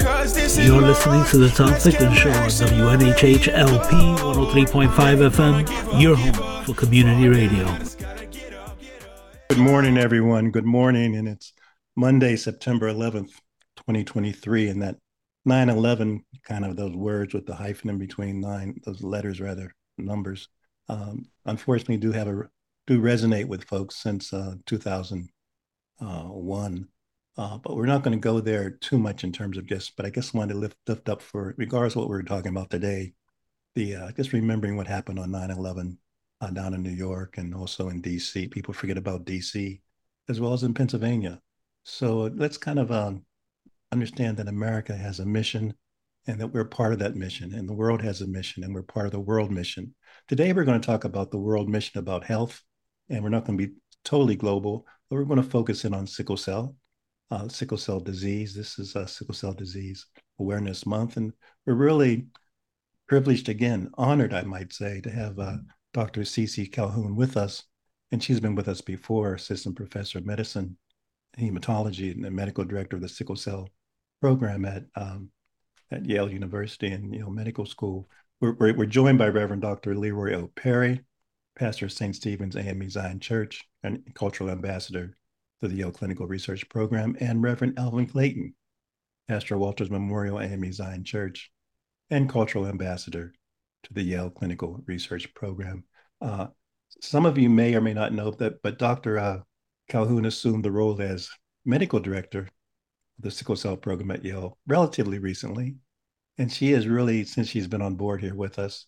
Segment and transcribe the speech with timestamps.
[0.00, 6.74] You're listening to the Tom Ficklin Show on WNHH LP 103.5 FM, your home for
[6.74, 7.66] community radio.
[9.48, 10.52] Good morning, everyone.
[10.52, 11.16] Good morning.
[11.16, 11.52] And it's
[11.96, 13.32] Monday, September 11th,
[13.76, 14.68] 2023.
[14.68, 14.98] And that
[15.44, 19.74] 9 11, kind of those words with the hyphen in between nine, those letters rather,
[19.96, 20.48] numbers,
[20.88, 22.48] um, unfortunately do have a
[22.86, 26.88] do resonate with folks since uh, 2001.
[27.38, 30.04] Uh, but we're not going to go there too much in terms of just, but
[30.04, 33.14] I guess wanted to lift, lift up for, regardless of what we're talking about today,
[33.76, 35.98] the uh, just remembering what happened on 9 11
[36.40, 38.50] uh, down in New York and also in DC.
[38.50, 39.80] People forget about DC
[40.28, 41.40] as well as in Pennsylvania.
[41.84, 43.24] So let's kind of um,
[43.92, 45.74] understand that America has a mission
[46.26, 48.82] and that we're part of that mission, and the world has a mission, and we're
[48.82, 49.94] part of the world mission.
[50.26, 52.62] Today, we're going to talk about the world mission about health,
[53.08, 56.06] and we're not going to be totally global, but we're going to focus in on
[56.06, 56.76] sickle cell
[57.30, 58.54] uh, sickle cell disease.
[58.54, 60.06] This is a Sickle Cell Disease
[60.38, 61.32] Awareness Month, and
[61.66, 62.26] we're really
[63.06, 65.56] privileged again, honored, I might say, to have uh,
[65.92, 66.22] Dr.
[66.22, 67.64] Cece Calhoun with us.
[68.10, 70.78] And she's been with us before, assistant professor of medicine,
[71.38, 73.68] hematology, and medical director of the sickle cell
[74.20, 75.30] program at um,
[75.90, 78.08] at Yale University and Yale Medical School.
[78.40, 79.94] We're, we're, we're, joined by Reverend Dr.
[79.94, 80.50] Leroy O.
[80.54, 81.00] Perry,
[81.56, 82.14] pastor of St.
[82.14, 85.17] Stephen's AME Zion Church and cultural ambassador
[85.60, 88.54] to the Yale Clinical Research Program, and Reverend Alvin Clayton,
[89.28, 91.50] Pastor Walters Memorial AME Zion Church,
[92.10, 93.32] and Cultural Ambassador
[93.84, 95.84] to the Yale Clinical Research Program.
[96.20, 96.48] Uh,
[97.00, 99.18] some of you may or may not know that, but Dr.
[99.18, 99.40] Uh,
[99.88, 101.28] Calhoun assumed the role as
[101.64, 102.50] medical director of
[103.20, 105.76] the sickle cell program at Yale relatively recently.
[106.38, 108.86] And she has really, since she's been on board here with us,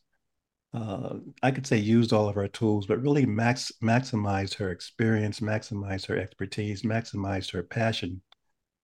[0.72, 5.41] uh, I could say used all of our tools, but really max maximized her experience,
[5.41, 8.22] maximized her expertise, maximized her passion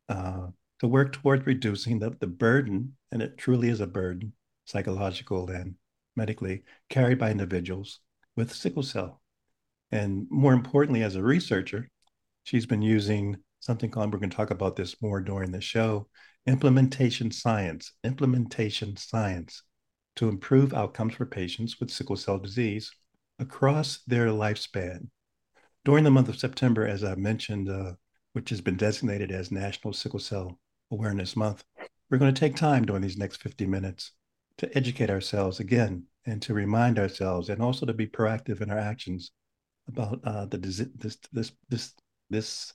[0.08, 0.48] uh,
[0.80, 4.32] to work towards reducing the, the burden, and it truly is a burden,
[4.64, 5.74] psychological and
[6.16, 8.00] medically, carried by individuals
[8.36, 9.20] with sickle cell.
[9.92, 11.88] And more importantly, as a researcher,
[12.42, 16.08] she's been using something called, we're going to talk about this more during the show,
[16.46, 19.62] implementation science, implementation science
[20.16, 22.90] to improve outcomes for patients with sickle cell disease
[23.38, 25.08] across their lifespan.
[25.84, 27.92] During the month of September, as I mentioned, uh,
[28.32, 30.58] which has been designated as National Sickle Cell
[30.90, 31.64] Awareness Month,
[32.10, 34.12] we're going to take time during these next 50 minutes
[34.58, 38.78] to educate ourselves again and to remind ourselves and also to be proactive in our
[38.78, 39.32] actions
[39.88, 41.92] about uh, the this this this
[42.30, 42.72] this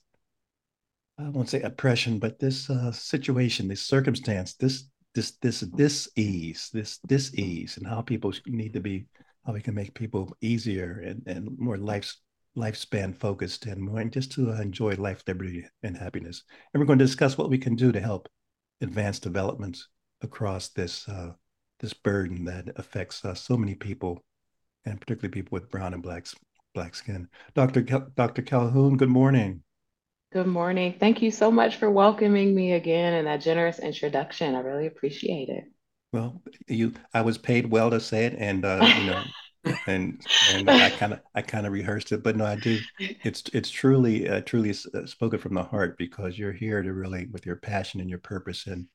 [1.17, 6.69] I won't say oppression, but this uh, situation, this circumstance, this this this this ease,
[6.73, 9.05] this this ease, and how people need to be,
[9.45, 12.15] how we can make people easier and, and more life
[12.57, 16.43] lifespan focused and more just to enjoy life, liberty, and happiness.
[16.73, 18.27] And we're going to discuss what we can do to help
[18.81, 19.87] advance developments
[20.21, 21.31] across this uh,
[21.79, 24.21] this burden that affects uh, so many people,
[24.85, 26.27] and particularly people with brown and black
[26.73, 27.27] black skin.
[27.53, 27.83] Dr.
[27.83, 28.41] Cal- Dr.
[28.41, 29.63] Calhoun, good morning.
[30.31, 30.95] Good morning.
[30.97, 34.55] Thank you so much for welcoming me again and that generous introduction.
[34.55, 35.65] I really appreciate it.
[36.13, 40.69] Well, you, I was paid well to say it, and uh, you know, and and
[40.69, 42.79] I kind of I kind of rehearsed it, but no, I do.
[42.97, 47.27] It's it's truly uh, truly uh, spoken from the heart because you're here to really
[47.27, 48.87] with your passion and your purpose, and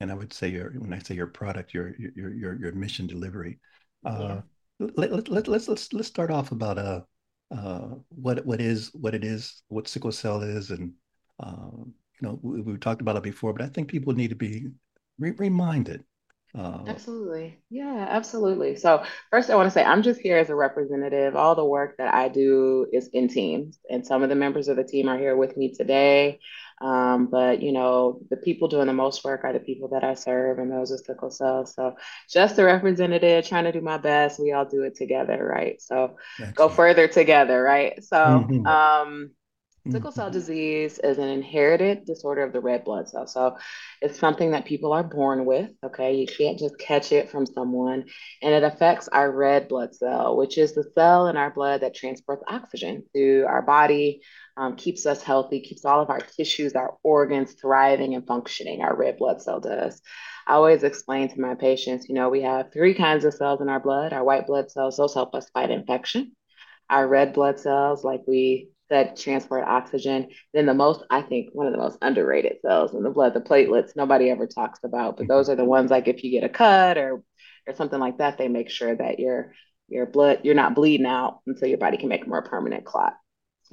[0.00, 3.06] and I would say your when I say your product, your your your your mission
[3.06, 3.60] delivery.
[4.04, 4.40] Uh,
[4.78, 4.86] yeah.
[4.94, 7.00] let, let, let, let's let's let's start off about uh
[7.52, 10.92] uh, what what is what it is, what sickle cell is, and
[11.40, 14.36] uh, you know we, we, talked about it before, but I think people need to
[14.36, 14.68] be
[15.18, 16.04] re- reminded.
[16.56, 18.76] Uh, absolutely, yeah, absolutely.
[18.76, 21.34] So first, I want to say I'm just here as a representative.
[21.34, 24.76] All the work that I do is in teams, and some of the members of
[24.76, 26.40] the team are here with me today.
[26.82, 30.14] Um, but you know, the people doing the most work are the people that I
[30.14, 31.64] serve, and those with sickle cell.
[31.64, 31.96] So,
[32.28, 34.40] just a representative, trying to do my best.
[34.40, 35.80] We all do it together, right?
[35.80, 36.56] So, Excellent.
[36.56, 38.02] go further together, right?
[38.04, 38.66] So, mm-hmm.
[38.66, 39.30] um,
[39.90, 40.34] Sickle cell mm-hmm.
[40.34, 43.26] disease is an inherited disorder of the red blood cell.
[43.26, 43.56] So
[44.00, 45.70] it's something that people are born with.
[45.82, 46.14] Okay.
[46.14, 48.04] You can't just catch it from someone.
[48.42, 51.96] And it affects our red blood cell, which is the cell in our blood that
[51.96, 54.20] transports oxygen to our body,
[54.56, 58.82] um, keeps us healthy, keeps all of our tissues, our organs thriving and functioning.
[58.82, 60.00] Our red blood cell does.
[60.46, 63.68] I always explain to my patients, you know, we have three kinds of cells in
[63.68, 64.12] our blood.
[64.12, 66.36] Our white blood cells, those help us fight infection.
[66.88, 70.28] Our red blood cells, like we that transport oxygen.
[70.54, 73.40] Then the most, I think, one of the most underrated cells in the blood, the
[73.40, 75.52] platelets, nobody ever talks about, but those mm-hmm.
[75.52, 77.22] are the ones like if you get a cut or
[77.66, 79.54] or something like that, they make sure that your
[79.88, 83.14] your blood you're not bleeding out until your body can make a more permanent clot.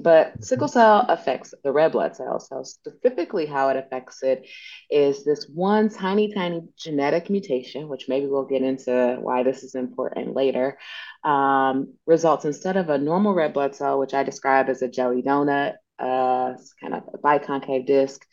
[0.02, 2.48] But sickle cell affects the red blood cells.
[2.48, 4.48] So, specifically, how it affects it
[4.90, 9.74] is this one tiny, tiny genetic mutation, which maybe we'll get into why this is
[9.74, 10.78] important later,
[11.24, 15.22] um, results instead of a normal red blood cell, which I describe as a jelly
[15.22, 18.24] donut, uh, kind of a biconcave disc,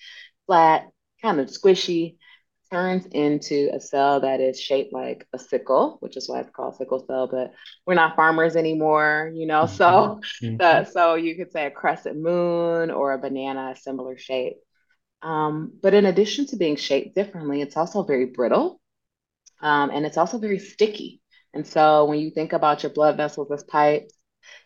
[0.46, 0.88] flat,
[1.22, 2.17] kind of squishy,
[2.72, 6.76] turns into a cell that is shaped like a sickle, which is why it's called
[6.76, 7.28] sickle cell.
[7.28, 7.54] But
[7.86, 9.66] we're not farmers anymore, you know.
[9.66, 10.58] So, mm-hmm.
[10.58, 14.58] the, so you could say a crescent moon or a banana, similar shape.
[15.22, 18.80] Um, but in addition to being shaped differently, it's also very brittle,
[19.62, 21.22] um, and it's also very sticky.
[21.54, 24.14] And so when you think about your blood vessels as pipes,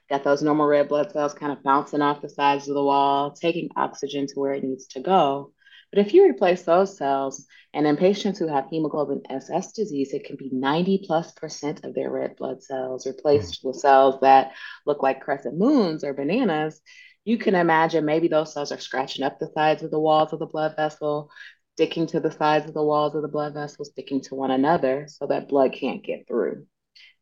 [0.10, 3.32] got those normal red blood cells kind of bouncing off the sides of the wall,
[3.32, 5.54] taking oxygen to where it needs to go.
[5.92, 10.26] But if you replace those cells, and in patients who have hemoglobin SS disease, it
[10.26, 13.68] can be 90 plus percent of their red blood cells replaced mm.
[13.68, 14.54] with cells that
[14.86, 16.82] look like crescent moons or bananas.
[17.24, 20.40] You can imagine maybe those cells are scratching up the sides of the walls of
[20.40, 21.30] the blood vessel,
[21.76, 25.06] sticking to the sides of the walls of the blood vessel, sticking to one another
[25.08, 26.66] so that blood can't get through.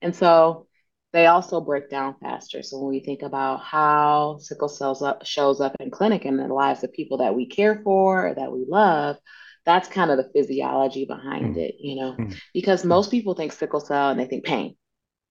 [0.02, 0.68] And so
[1.12, 2.62] they also break down faster.
[2.62, 6.48] So when we think about how sickle cells up, shows up in clinic and in
[6.48, 9.18] the lives of people that we care for or that we love,
[9.66, 11.60] that's kind of the physiology behind mm-hmm.
[11.60, 12.34] it, you know, mm-hmm.
[12.54, 14.76] because most people think sickle cell and they think pain,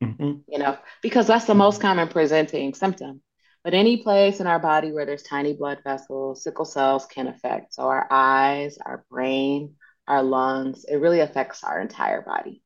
[0.03, 0.39] mm-hmm.
[0.49, 3.23] you know, because that's the most common presenting symptom.
[3.63, 7.75] But any place in our body where there's tiny blood vessels, sickle cells can affect.
[7.75, 9.75] So our eyes, our brain,
[10.07, 12.63] our lungs, it really affects our entire body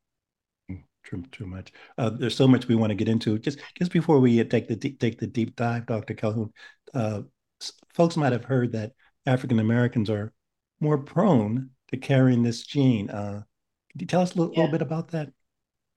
[1.12, 1.72] too, too much.
[1.98, 3.38] Uh, there's so much we want to get into.
[3.38, 6.14] Just just before we take the deep, take the deep dive, Dr.
[6.14, 6.52] Calhoun,
[6.94, 7.22] uh,
[7.94, 8.92] folks might have heard that
[9.26, 10.32] African Americans are
[10.80, 13.10] more prone to carrying this gene.
[13.10, 13.42] Uh,
[13.90, 14.60] can you tell us a little, yeah.
[14.60, 15.30] little bit about that?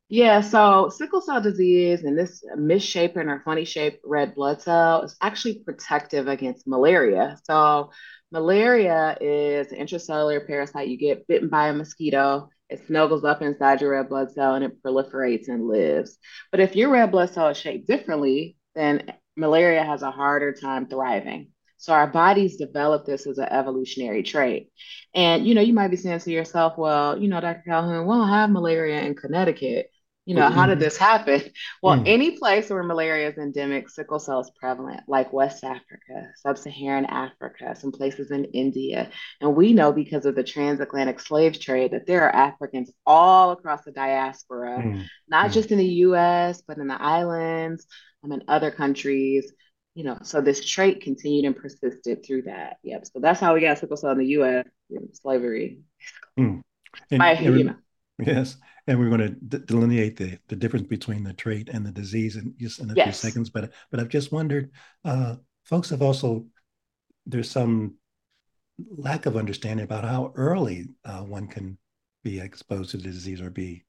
[0.07, 5.15] Yeah, so sickle cell disease and this misshapen or funny shaped red blood cell is
[5.19, 7.37] actually protective against malaria.
[7.43, 7.89] So,
[8.31, 10.89] malaria is an intracellular parasite.
[10.89, 14.63] You get bitten by a mosquito, it snuggles up inside your red blood cell and
[14.63, 16.17] it proliferates and lives.
[16.51, 20.87] But if your red blood cell is shaped differently, then malaria has a harder time
[20.87, 21.47] thriving.
[21.77, 24.69] So our bodies develop this as an evolutionary trait.
[25.15, 27.63] And you know, you might be saying to yourself, well, you know, Dr.
[27.65, 29.87] Calhoun, well, I have malaria in Connecticut
[30.25, 30.55] you know, mm-hmm.
[30.55, 31.41] how did this happen?
[31.83, 32.03] Well, mm.
[32.07, 37.05] any place where malaria is endemic, sickle cell is prevalent, like West Africa, Sub Saharan
[37.05, 39.11] Africa, some places in India.
[39.39, 43.83] And we know because of the transatlantic slave trade that there are Africans all across
[43.83, 45.05] the diaspora, mm.
[45.27, 45.53] not mm.
[45.53, 47.85] just in the US, but in the islands,
[48.23, 49.51] um, in other countries.
[49.93, 52.77] You know, so this trait continued and persisted through that.
[52.83, 53.05] Yep.
[53.13, 54.65] So that's how we got sickle cell in the US,
[55.13, 55.81] slavery.
[56.37, 56.61] Mm.
[57.11, 57.75] And, By, you know.
[58.17, 58.57] Yes
[58.87, 62.35] and we're going to d- delineate the, the difference between the trait and the disease
[62.35, 63.19] in just in a yes.
[63.19, 63.49] few seconds.
[63.49, 64.71] But but I've just wondered,
[65.03, 66.45] uh, folks have also
[67.25, 67.95] there's some
[68.97, 71.77] lack of understanding about how early uh, one can
[72.23, 73.85] be exposed to the disease or be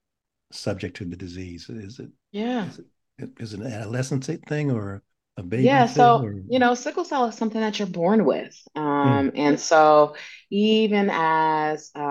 [0.52, 1.68] subject to the disease.
[1.68, 2.10] Is it?
[2.32, 2.68] Yeah.
[2.68, 2.78] Is
[3.18, 5.02] it, is it an adolescence thing or
[5.36, 5.64] a baby?
[5.64, 5.86] Yeah.
[5.86, 6.42] So or...
[6.48, 8.82] you know, sickle cell is something that you're born with, hmm.
[8.82, 9.38] um, mm.
[9.38, 10.16] and so
[10.50, 12.04] even as um,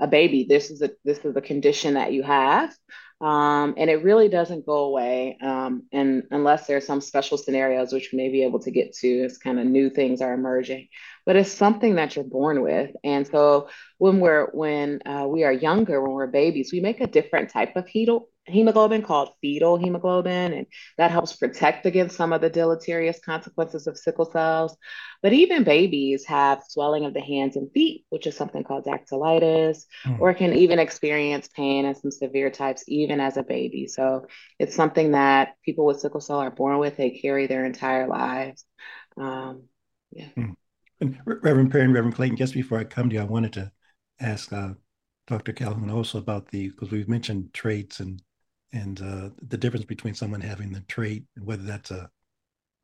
[0.00, 2.72] a baby, this is a this is a condition that you have.
[3.22, 8.10] Um, and it really doesn't go away um, and unless there's some special scenarios which
[8.10, 10.88] we may be able to get to as kind of new things are emerging
[11.24, 15.52] but it's something that you're born with and so when we're when uh, we are
[15.52, 20.52] younger when we're babies we make a different type of hetal, hemoglobin called fetal hemoglobin,
[20.52, 20.66] and
[20.98, 24.76] that helps protect against some of the deleterious consequences of sickle cells.
[25.22, 29.84] But even babies have swelling of the hands and feet, which is something called dactylitis,
[30.04, 30.20] mm.
[30.20, 33.86] or can even experience pain and some severe types even as a baby.
[33.86, 34.26] So
[34.58, 38.64] it's something that people with sickle cell are born with, they carry their entire lives.
[39.16, 39.64] Um,
[40.10, 40.28] yeah.
[40.36, 40.54] Mm.
[41.00, 43.72] And Reverend Perry and Reverend Clayton, just before I come to you, I wanted to
[44.20, 44.74] ask uh,
[45.26, 45.52] Dr.
[45.52, 48.22] Calhoun also about the, because we've mentioned traits and
[48.72, 52.10] and uh, the difference between someone having the trait and whether that's a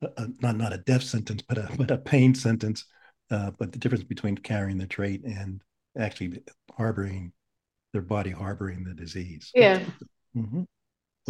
[0.02, 2.84] a, not not a death sentence, but a but a pain sentence.
[3.30, 5.62] Uh, but the difference between carrying the trait and
[5.98, 6.42] actually
[6.76, 7.32] harboring
[7.92, 9.50] their body harboring the disease.
[9.54, 9.80] Yeah.
[10.36, 10.62] Mm-hmm.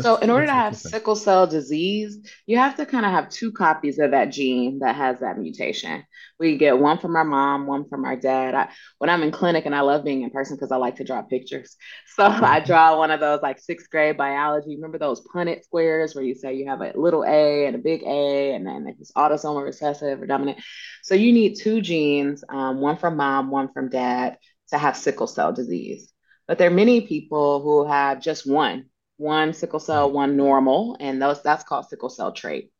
[0.00, 3.52] So, in order to have sickle cell disease, you have to kind of have two
[3.52, 6.04] copies of that gene that has that mutation.
[6.38, 8.54] We get one from our mom, one from our dad.
[8.54, 11.04] I, when I'm in clinic, and I love being in person because I like to
[11.04, 11.76] draw pictures.
[12.18, 12.66] So, I mm-hmm.
[12.66, 14.74] draw one of those like sixth grade biology.
[14.74, 18.02] Remember those Punnett squares where you say you have a little a and a big
[18.02, 20.58] A, and then it's autosomal recessive or dominant.
[21.04, 24.36] So, you need two genes, um, one from mom, one from dad,
[24.70, 26.12] to have sickle cell disease.
[26.48, 28.86] But there are many people who have just one
[29.18, 32.72] one sickle cell, one normal, and those that's called sickle cell trait.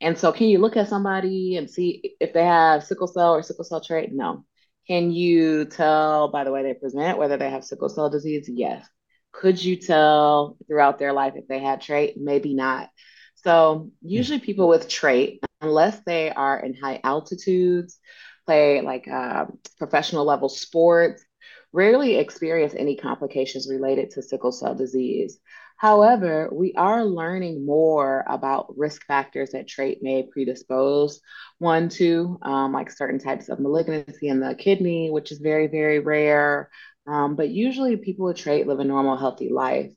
[0.00, 3.42] And so, can you look at somebody and see if they have sickle cell or
[3.42, 4.10] sickle cell trait?
[4.12, 4.44] No.
[4.88, 8.50] Can you tell by the way they present whether they have sickle cell disease?
[8.52, 8.84] Yes.
[9.30, 12.16] Could you tell throughout their life if they had trait?
[12.16, 12.90] Maybe not.
[13.36, 17.98] So, usually, people with trait, unless they are in high altitudes,
[18.46, 19.46] play like uh,
[19.78, 21.24] professional level sports,
[21.72, 25.38] rarely experience any complications related to sickle cell disease.
[25.82, 31.20] However, we are learning more about risk factors that trait may predispose
[31.58, 35.98] one to, um, like certain types of malignancy in the kidney, which is very, very
[35.98, 36.70] rare.
[37.08, 39.90] Um, but usually, people with trait live a normal, healthy life.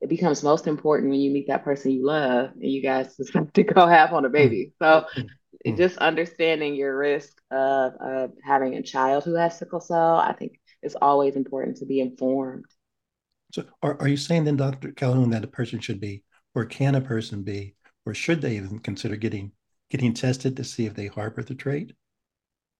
[0.00, 3.52] It becomes most important when you meet that person you love and you guys decide
[3.54, 4.74] to go have on a baby.
[4.80, 5.06] So,
[5.66, 5.76] mm-hmm.
[5.76, 10.60] just understanding your risk of, of having a child who has sickle cell, I think
[10.84, 12.66] is always important to be informed.
[13.52, 14.92] So are, are you saying then, Dr.
[14.92, 17.74] Calhoun, that a person should be, or can a person be,
[18.06, 19.52] or should they even consider getting
[19.90, 21.92] getting tested to see if they harbor the trait?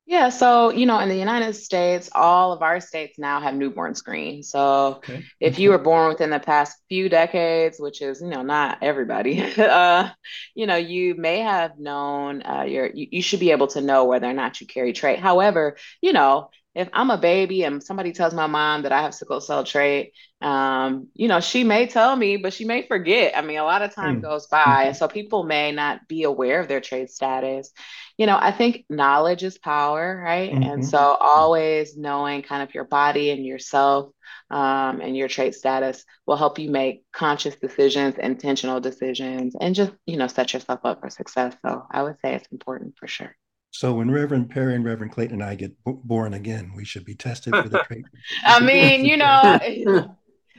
[0.07, 3.95] Yeah, so you know, in the United States, all of our states now have newborn
[3.95, 4.43] screen.
[4.43, 5.25] So okay.
[5.41, 5.63] if okay.
[5.63, 10.09] you were born within the past few decades, which is you know not everybody, uh,
[10.55, 14.05] you know, you may have known uh, your you, you should be able to know
[14.05, 15.21] whether or not you carry trait.
[15.21, 19.15] However, you know, if I'm a baby and somebody tells my mom that I have
[19.15, 23.37] sickle cell trait, um, you know, she may tell me, but she may forget.
[23.37, 24.23] I mean, a lot of time mm.
[24.23, 24.85] goes by.
[24.87, 27.71] And so people may not be aware of their trait status.
[28.17, 30.51] You know, I think knowledge is power, right?
[30.51, 30.63] Mm-hmm.
[30.63, 34.11] And so always knowing kind of your body and yourself
[34.51, 39.93] um, and your trait status will help you make conscious decisions, intentional decisions, and just,
[40.07, 41.55] you know, set yourself up for success.
[41.65, 43.37] So I would say it's important for sure.
[43.73, 47.07] So when Reverend Perry and Reverend Clayton and I get b- born again, we should
[47.07, 48.05] be tested for the trait.
[48.45, 49.59] I mean, you know,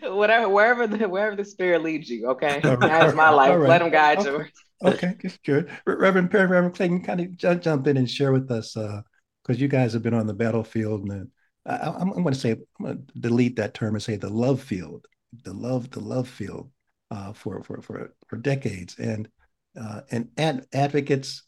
[0.01, 2.29] whatever, wherever the wherever the spirit leads you.
[2.29, 3.55] Okay, that's my life.
[3.55, 3.69] Right.
[3.69, 4.49] Let him guide okay.
[4.81, 4.89] you.
[4.89, 5.15] okay,
[5.45, 5.69] good.
[5.85, 9.03] Reverend Perry, Reverend Clayton, kind of jump, jump in and share with us because
[9.47, 11.29] uh, you guys have been on the battlefield, and
[11.67, 14.29] I, I'm, I'm going to say I'm going to delete that term and say the
[14.29, 15.05] love field,
[15.43, 16.71] the love, the love field
[17.11, 19.29] uh, for for for for decades, and
[19.79, 21.43] uh, and ad- advocates,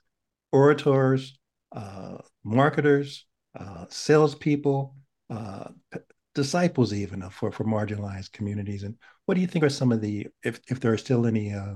[0.52, 1.40] orators
[1.76, 3.26] uh, marketers,
[3.60, 4.96] uh, salespeople,
[5.30, 6.00] uh, p-
[6.34, 8.84] disciples, even for for marginalized communities.
[8.84, 11.54] And what do you think are some of the, if if there are still any
[11.54, 11.76] uh,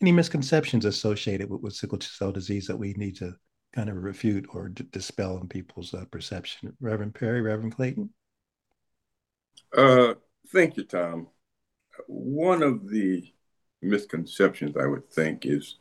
[0.00, 3.34] any misconceptions associated with, with sickle cell disease that we need to
[3.74, 6.76] kind of refute or d- dispel in people's uh, perception?
[6.80, 8.10] Reverend Perry, Reverend Clayton.
[9.76, 10.14] Uh,
[10.52, 11.28] thank you, Tom.
[12.06, 13.32] One of the
[13.82, 15.78] misconceptions I would think is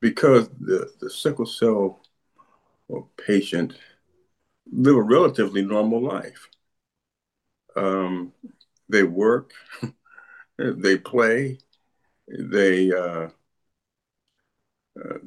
[0.00, 2.03] because the, the sickle cell
[2.88, 3.74] or patient
[4.70, 6.48] live a relatively normal life.
[7.76, 8.32] Um,
[8.88, 9.52] they work,
[10.58, 11.58] they play,
[12.28, 13.28] they uh,
[15.02, 15.18] uh,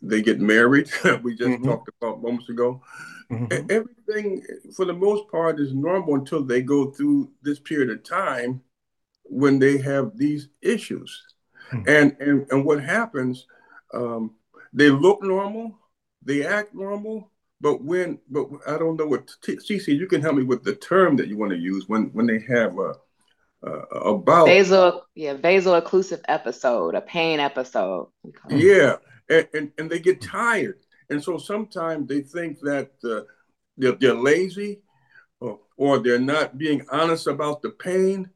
[0.00, 0.90] they get married.
[1.22, 1.64] we just mm-hmm.
[1.64, 2.82] talked about moments ago.
[3.30, 3.66] Mm-hmm.
[3.70, 4.42] Everything,
[4.74, 8.62] for the most part, is normal until they go through this period of time
[9.24, 11.24] when they have these issues.
[11.72, 11.88] Mm-hmm.
[11.88, 13.46] And, and and what happens?
[13.92, 14.36] Um,
[14.72, 15.78] they look normal,
[16.28, 19.88] they act normal, but when, but I don't know what Cece.
[19.88, 22.40] You can help me with the term that you want to use when when they
[22.54, 22.92] have a
[23.62, 28.08] a, about vasal, yeah, vaso-occlusive episode, a pain episode.
[28.48, 28.96] Yeah,
[29.28, 30.78] and, and and they get tired,
[31.10, 33.22] and so sometimes they think that uh,
[33.78, 34.82] they're, they're lazy,
[35.40, 38.30] or, or they're not being honest about the pain,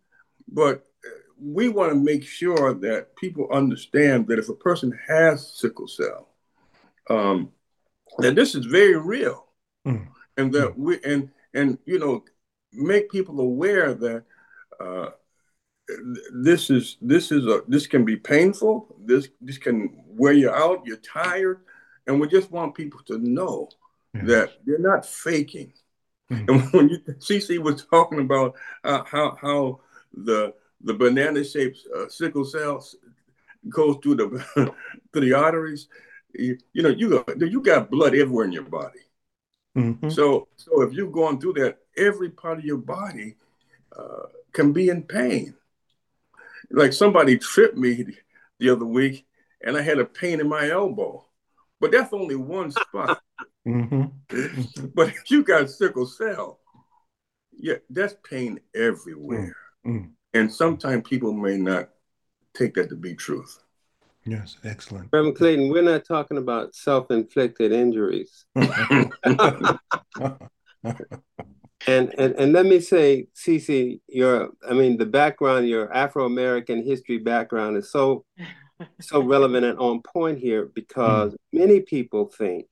[0.49, 5.55] but uh, we want to make sure that people understand that if a person has
[5.55, 6.31] sickle cell,
[7.11, 7.53] um,
[8.19, 9.47] that this is very real,
[9.87, 10.07] mm.
[10.37, 12.25] and that we and and you know
[12.73, 14.25] make people aware that
[14.81, 15.11] uh,
[16.33, 18.95] this is this is a this can be painful.
[19.05, 20.83] This this can wear you out.
[20.87, 21.61] You're tired,
[22.07, 23.69] and we just want people to know
[24.17, 24.27] mm.
[24.27, 25.73] that they're not faking.
[26.31, 26.49] Mm.
[26.49, 28.55] And when you, Cece was talking about
[28.85, 29.81] uh, how how
[30.13, 32.97] the the banana shaped uh, sickle cells
[33.69, 34.75] goes through the
[35.13, 35.89] through the arteries,
[36.35, 39.01] you, you know, you you got blood everywhere in your body.
[39.77, 40.11] Mm-hmm.
[40.11, 43.37] So, so if you're going through that, every part of your body
[43.97, 45.55] uh, can be in pain.
[46.71, 48.05] Like somebody tripped me
[48.59, 49.27] the other week,
[49.65, 51.27] and I had a pain in my elbow,
[51.81, 53.21] but that's only one spot.
[53.67, 54.89] mm-hmm.
[54.95, 56.61] but if you got sickle cell,
[57.53, 59.57] yeah, that's pain everywhere.
[59.87, 60.09] Mm-hmm.
[60.35, 61.91] And sometimes people may not
[62.55, 63.62] take that to be truth.
[64.25, 65.09] Yes, excellent.
[65.13, 68.45] Reverend Clayton, we're not talking about self-inflicted injuries.
[68.55, 68.69] and,
[71.87, 77.77] and and let me say, Cece, your I mean the background, your Afro-American history background
[77.77, 78.25] is so
[79.01, 81.37] so relevant and on point here because mm.
[81.53, 82.67] many people think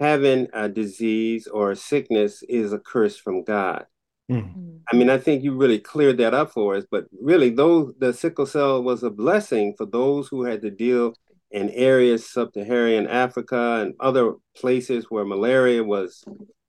[0.00, 3.86] having a disease or a sickness is a curse from God.
[4.30, 4.80] Mm.
[4.92, 6.84] I mean, I think you really cleared that up for us.
[6.90, 11.14] But really, though the sickle cell was a blessing for those who had to deal
[11.50, 16.24] in areas sub-Saharan Africa and other places where malaria was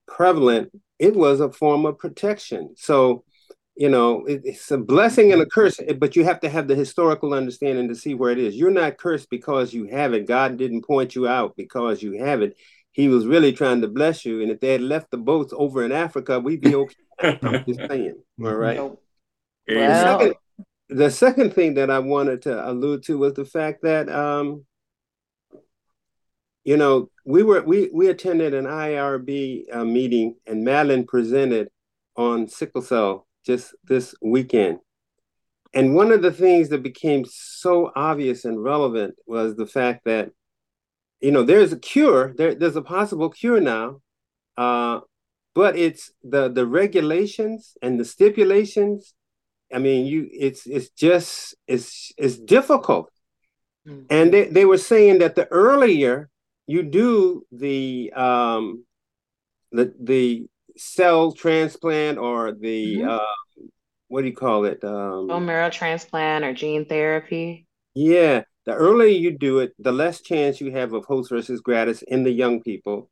[0.07, 2.73] prevalent, it was a form of protection.
[2.77, 3.23] So,
[3.75, 6.75] you know, it, it's a blessing and a curse, but you have to have the
[6.75, 8.55] historical understanding to see where it is.
[8.55, 10.27] You're not cursed because you have it.
[10.27, 12.55] God didn't point you out because you have it.
[12.91, 14.41] He was really trying to bless you.
[14.41, 16.95] And if they had left the boats over in Africa, we'd be okay.
[17.23, 18.15] I'm just saying.
[18.43, 18.77] All right.
[18.77, 18.99] Well,
[19.67, 20.33] the, second,
[20.89, 24.65] the second thing that I wanted to allude to was the fact that um,
[26.63, 31.69] you know, we were we we attended an IRB uh, meeting and Madeline presented
[32.15, 34.79] on sickle cell just this weekend.
[35.73, 40.31] And one of the things that became so obvious and relevant was the fact that,
[41.21, 44.01] you know, there's a cure, there, there's a possible cure now,
[44.57, 44.99] uh,
[45.53, 49.13] but it's the the regulations and the stipulations
[49.73, 53.11] i mean you it's it's just it's it's difficult
[53.87, 54.03] mm-hmm.
[54.09, 56.29] and they, they were saying that the earlier
[56.67, 58.83] you do the um
[59.71, 63.09] the the cell transplant or the mm-hmm.
[63.09, 63.65] uh
[64.07, 69.07] what do you call it um bone marrow transplant or gene therapy yeah the earlier
[69.07, 72.61] you do it the less chance you have of host versus graft in the young
[72.61, 73.10] people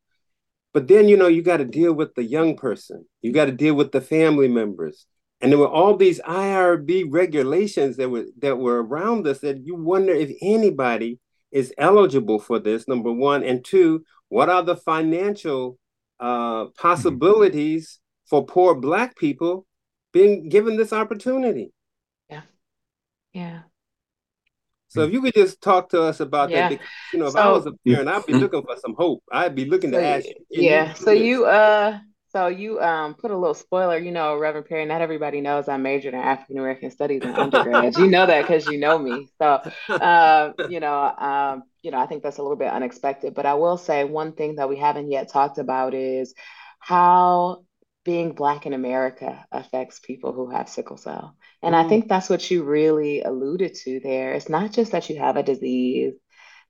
[0.73, 3.51] but then, you know, you got to deal with the young person, you got to
[3.51, 5.05] deal with the family members.
[5.41, 9.75] And there were all these IRB regulations that were that were around us that you
[9.75, 11.19] wonder if anybody
[11.51, 13.43] is eligible for this, number one.
[13.43, 15.77] And two, what are the financial
[16.19, 19.65] uh, possibilities for poor Black people
[20.11, 21.71] being given this opportunity?
[22.29, 22.41] Yeah.
[23.33, 23.61] Yeah.
[24.89, 26.69] So if you could just talk to us about yeah.
[26.69, 28.95] that, because, you know, if so, I was a parent, I'd be looking for some
[28.95, 29.23] hope.
[29.31, 30.25] I'd be looking to ask.
[30.49, 30.93] Yeah.
[30.93, 31.99] So you, uh,
[32.31, 33.97] so you um put a little spoiler.
[33.97, 34.85] You know, Reverend Perry.
[34.85, 37.97] Not everybody knows I majored in African American Studies in undergrad.
[37.97, 39.27] you know that because you know me.
[39.39, 43.33] So, uh, you know, um, you know, I think that's a little bit unexpected.
[43.33, 46.33] But I will say one thing that we haven't yet talked about is
[46.79, 47.63] how
[48.05, 51.35] being Black in America affects people who have sickle cell.
[51.61, 51.85] And mm.
[51.85, 54.33] I think that's what you really alluded to there.
[54.33, 56.13] It's not just that you have a disease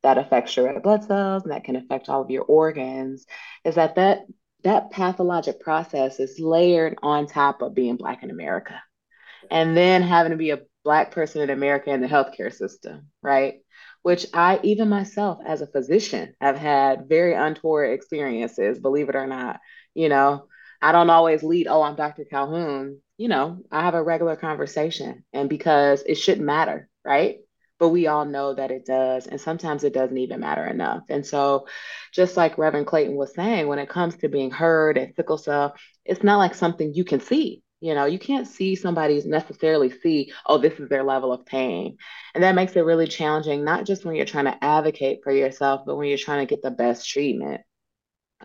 [0.01, 3.25] that affects your red blood cells and that can affect all of your organs,
[3.63, 4.21] is that that,
[4.63, 8.81] that pathologic process is layered on top of being Black in America.
[9.51, 13.55] And then having to be a Black person in America in the healthcare system, right?
[14.01, 19.27] Which I, even myself as a physician, have had very untoward experiences, believe it or
[19.27, 19.59] not.
[19.93, 20.45] You know,
[20.81, 22.25] I don't always lead, oh, I'm Dr.
[22.25, 23.01] Calhoun.
[23.17, 27.39] You know, I have a regular conversation and because it shouldn't matter, right?
[27.77, 29.27] But we all know that it does.
[29.27, 31.03] And sometimes it doesn't even matter enough.
[31.09, 31.67] And so,
[32.13, 35.75] just like Reverend Clayton was saying, when it comes to being heard and sickle cell,
[36.05, 37.61] it's not like something you can see.
[37.81, 41.97] You know, you can't see somebody's necessarily see, oh, this is their level of pain.
[42.35, 45.83] And that makes it really challenging, not just when you're trying to advocate for yourself,
[45.85, 47.61] but when you're trying to get the best treatment.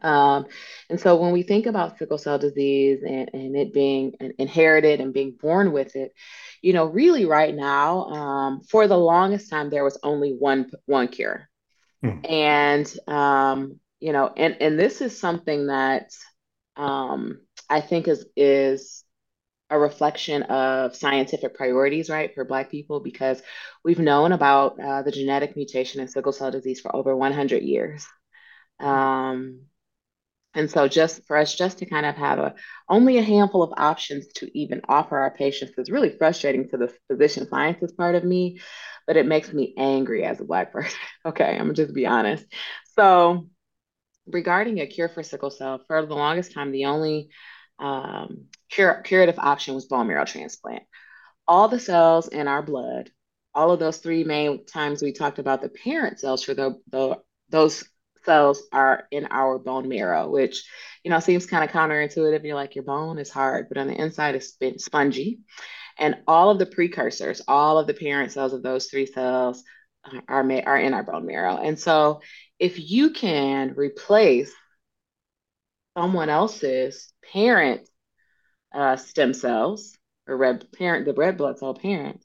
[0.03, 0.47] Um,
[0.91, 5.15] and so when we think about sickle cell disease and, and it being inherited and
[5.15, 6.13] being born with it,
[6.63, 11.09] you know, really right now, um, for the longest time, there was only one one
[11.09, 11.49] cure.
[12.03, 12.25] Hmm.
[12.25, 16.11] And um, you know, and and this is something that
[16.77, 19.05] um, I think is is
[19.71, 23.43] a reflection of scientific priorities, right, for Black people, because
[23.83, 28.07] we've known about uh, the genetic mutation in sickle cell disease for over 100 years.
[28.79, 29.63] Um,
[30.55, 32.55] and so just for us just to kind of have a
[32.89, 36.93] only a handful of options to even offer our patients is really frustrating to the
[37.09, 38.61] physician scientist part of me,
[39.07, 40.99] but it makes me angry as a black person.
[41.27, 42.45] okay, I'm gonna just be honest.
[42.97, 43.49] So
[44.27, 47.29] regarding a cure for sickle cell, for the longest time, the only
[47.79, 50.85] um, cure, curative option was bone marrow transplant.
[51.47, 53.11] All the cells in our blood,
[53.55, 57.19] all of those three main times we talked about the parent cells for the, the
[57.51, 57.85] those
[58.25, 60.65] cells are in our bone marrow, which
[61.03, 62.45] you know seems kind of counterintuitive.
[62.45, 65.41] You're like your bone is hard, but on the inside it's spongy,
[65.99, 69.63] and all of the precursors, all of the parent cells of those three cells
[70.29, 71.57] are are in our bone marrow.
[71.57, 72.21] And so,
[72.59, 74.53] if you can replace
[75.97, 77.89] someone else's parent
[78.75, 82.25] uh, stem cells or red parent, the red blood cell parent,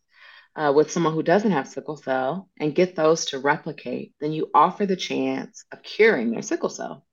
[0.56, 4.50] uh, with someone who doesn't have sickle cell and get those to replicate, then you
[4.54, 7.06] offer the chance of curing their sickle cell.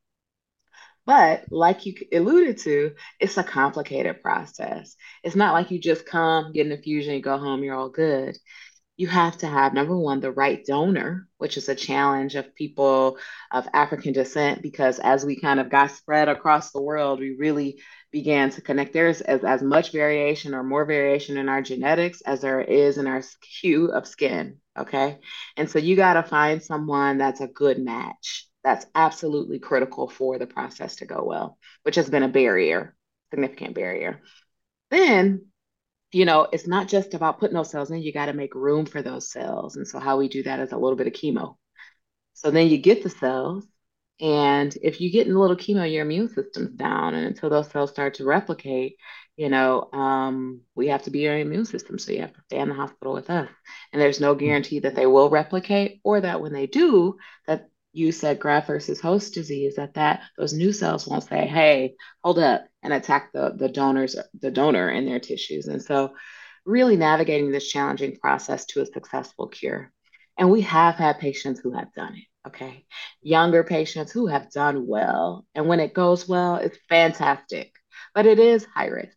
[1.05, 4.97] But like you alluded to, it's a complicated process.
[5.23, 8.37] It's not like you just come, get an infusion, you go home, you're all good
[8.97, 13.19] you have to have number one the right donor which is a challenge of people
[13.53, 17.79] of african descent because as we kind of got spread across the world we really
[18.17, 18.95] began to connect.
[18.95, 23.07] There's as, as much variation or more variation in our genetics as there is in
[23.07, 25.19] our hue of skin okay?
[25.57, 28.49] And so you got to find someone that's a good match.
[28.65, 32.95] That's absolutely critical for the process to go well which has been a barrier
[33.31, 34.23] significant barrier.
[34.91, 35.47] Then
[36.17, 38.87] you know, it's not just about putting those cells in, you got to make room
[38.87, 39.77] for those cells.
[39.77, 41.57] And so, how we do that is a little bit of chemo.
[42.33, 43.67] So, then you get the cells.
[44.19, 47.13] And if you get in a little chemo, your immune system's down.
[47.13, 48.97] And until those cells start to replicate,
[49.37, 51.99] you know, um, we have to be your immune system.
[51.99, 53.51] So, you have to stay in the hospital with us.
[53.93, 58.13] And there's no guarantee that they will replicate or that when they do, that you
[58.13, 62.67] said graft versus host disease that that those new cells won't say hey hold up
[62.83, 65.67] and attack the the donors the donor in their tissues.
[65.67, 66.15] And so
[66.65, 69.93] really navigating this challenging process to a successful cure.
[70.39, 72.85] And we have had patients who have done it okay?
[73.23, 75.45] Younger patients who have done well.
[75.57, 77.73] And when it goes well it's fantastic
[78.15, 79.17] but it is high risk.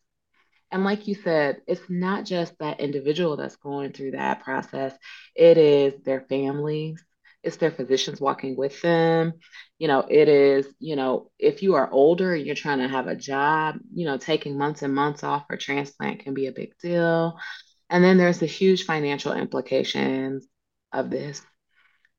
[0.72, 4.94] And like you said, it's not just that individual that's going through that process,
[5.36, 7.04] it is their families,
[7.44, 9.34] it's their physicians walking with them.
[9.78, 13.08] You know it is you know if you are older and you're trying to have
[13.08, 16.74] a job you know taking months and months off for transplant can be a big
[16.82, 17.38] deal.
[17.90, 20.48] And then there's the huge financial implications
[20.94, 21.42] of this.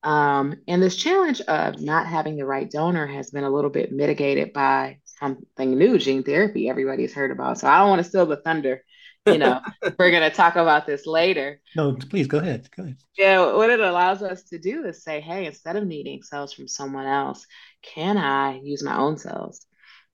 [0.03, 3.93] Um, and this challenge of not having the right donor has been a little bit
[3.93, 7.59] mitigated by something new gene therapy everybody's heard about.
[7.59, 8.83] So i don't want to steal the thunder
[9.27, 9.61] you know,
[9.99, 11.61] we're going to talk about this later.
[11.77, 12.69] No, please go ahead.
[12.77, 12.97] Go ahead.
[13.17, 16.69] Yeah, what it allows us to do is say, hey, instead of needing cells from
[16.69, 17.47] someone else,
[17.83, 19.67] can I use my own cells?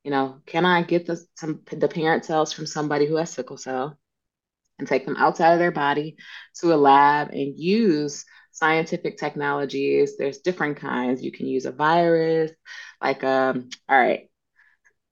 [0.02, 3.56] You know, can I get the some the parent cells from somebody who has sickle
[3.56, 3.98] cell
[4.78, 6.16] and take them outside of their body
[6.60, 10.16] to a lab and use scientific technologies.
[10.16, 11.22] There's different kinds.
[11.22, 12.52] You can use a virus,
[13.02, 14.30] like um, all right,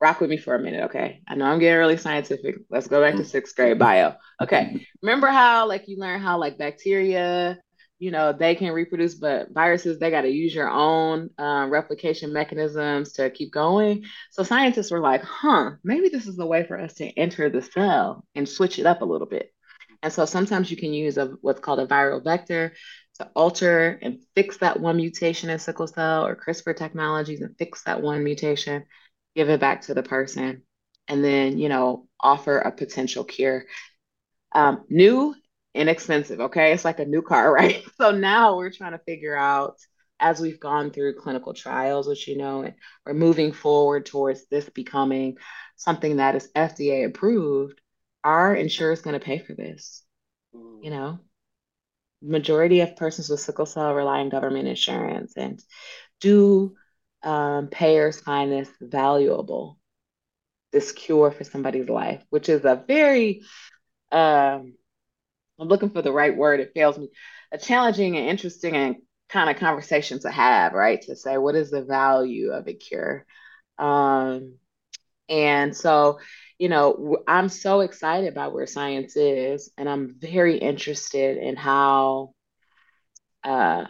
[0.00, 1.22] rock with me for a minute, okay?
[1.26, 2.56] I know I'm getting really scientific.
[2.68, 4.14] Let's go back to sixth grade bio.
[4.40, 4.86] Okay.
[5.02, 7.58] Remember how like you learn how like bacteria,
[7.98, 12.32] you know, they can reproduce, but viruses, they got to use your own um, replication
[12.32, 14.04] mechanisms to keep going.
[14.30, 17.62] So scientists were like, huh, maybe this is a way for us to enter the
[17.62, 19.52] cell and switch it up a little bit.
[20.02, 22.74] And so sometimes you can use a what's called a viral vector
[23.20, 27.84] to alter and fix that one mutation in sickle cell or CRISPR technologies and fix
[27.84, 28.84] that one mutation
[29.34, 30.62] give it back to the person,
[31.08, 33.64] and then, you know, offer a potential cure.
[34.52, 35.34] Um, new,
[35.74, 36.72] inexpensive, okay?
[36.72, 37.82] It's like a new car, right?
[37.98, 39.76] So now we're trying to figure out
[40.20, 42.72] as we've gone through clinical trials, which you know,
[43.04, 45.36] we're moving forward towards this becoming
[45.76, 47.80] something that is FDA approved,
[48.22, 50.02] our insurance going to pay for this?
[50.52, 51.18] You know,
[52.22, 55.62] majority of persons with sickle cell rely on government insurance, and
[56.20, 56.74] do
[57.24, 59.78] um, payers find this valuable,
[60.72, 63.42] this cure for somebody's life, which is a very,
[64.12, 64.74] um,
[65.58, 67.08] I'm looking for the right word, it fails me,
[67.52, 68.96] a challenging and interesting and
[69.28, 71.00] kind of conversation to have, right?
[71.02, 73.24] To say, what is the value of a cure?
[73.78, 74.56] Um,
[75.28, 76.18] and so,
[76.58, 82.34] you know, I'm so excited about where science is, and I'm very interested in how
[83.42, 83.86] uh,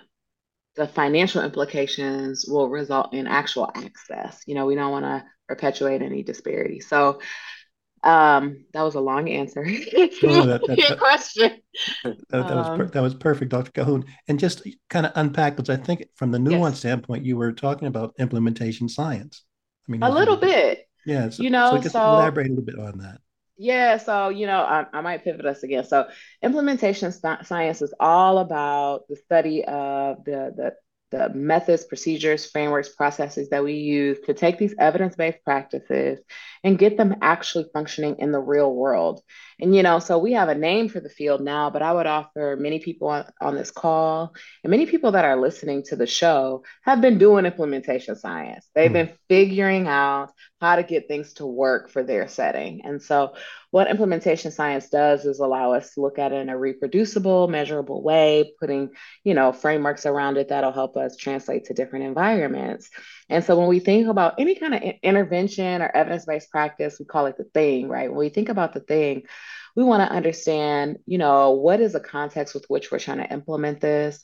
[0.76, 4.42] the financial implications will result in actual access.
[4.46, 6.80] You know, we don't want to perpetuate any disparity.
[6.80, 7.20] So
[8.02, 9.64] um, that was a long answer.
[10.22, 11.60] no, that, that, Your question.
[12.04, 13.70] That, that um, was per- that was perfect, Dr.
[13.70, 14.04] Calhoun.
[14.28, 16.80] And just kind of unpack, because I think from the nuance yes.
[16.80, 19.44] standpoint, you were talking about implementation science.
[19.88, 20.86] I mean, a little bit.
[21.06, 21.30] Yeah.
[21.30, 23.20] So, you know, so, so elaborate a little bit on that.
[23.56, 25.84] Yeah, so you know, I, I might pivot us again.
[25.84, 26.08] So,
[26.42, 30.72] implementation science is all about the study of the the
[31.10, 36.18] the methods, procedures, frameworks, processes that we use to take these evidence based practices
[36.64, 39.20] and get them actually functioning in the real world.
[39.60, 42.06] And, you know, so we have a name for the field now, but I would
[42.06, 46.06] offer many people on, on this call and many people that are listening to the
[46.06, 48.68] show have been doing implementation science.
[48.74, 49.10] They've mm-hmm.
[49.10, 52.82] been figuring out how to get things to work for their setting.
[52.84, 53.34] And so,
[53.70, 58.04] what implementation science does is allow us to look at it in a reproducible, measurable
[58.04, 58.90] way, putting,
[59.24, 62.88] you know, frameworks around it that'll help us translate to different environments.
[63.28, 67.26] And so when we think about any kind of intervention or evidence-based practice, we call
[67.26, 68.10] it the thing, right?
[68.10, 69.22] When we think about the thing,
[69.76, 73.32] we want to understand, you know, what is the context with which we're trying to
[73.32, 74.22] implement this?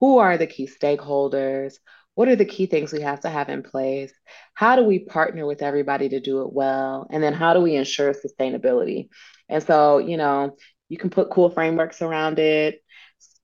[0.00, 1.74] Who are the key stakeholders?
[2.14, 4.12] What are the key things we have to have in place?
[4.54, 7.06] How do we partner with everybody to do it well?
[7.10, 9.08] And then how do we ensure sustainability?
[9.48, 10.56] And so, you know,
[10.88, 12.82] you can put cool frameworks around it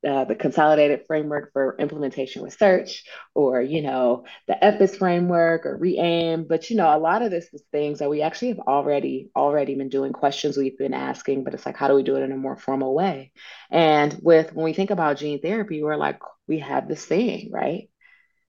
[0.08, 6.46] uh, the consolidated framework for implementation research or you know the EPIS framework or RE-AIM.
[6.48, 9.74] But you know a lot of this is things that we actually have already already
[9.74, 12.32] been doing questions we've been asking but it's like how do we do it in
[12.32, 13.32] a more formal way?
[13.70, 17.88] And with when we think about gene therapy we're like we have this thing right?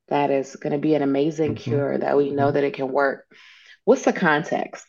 [0.10, 1.64] That is going to be an amazing mm-hmm.
[1.64, 3.26] cure that we know that it can work.
[3.86, 4.86] What's the context?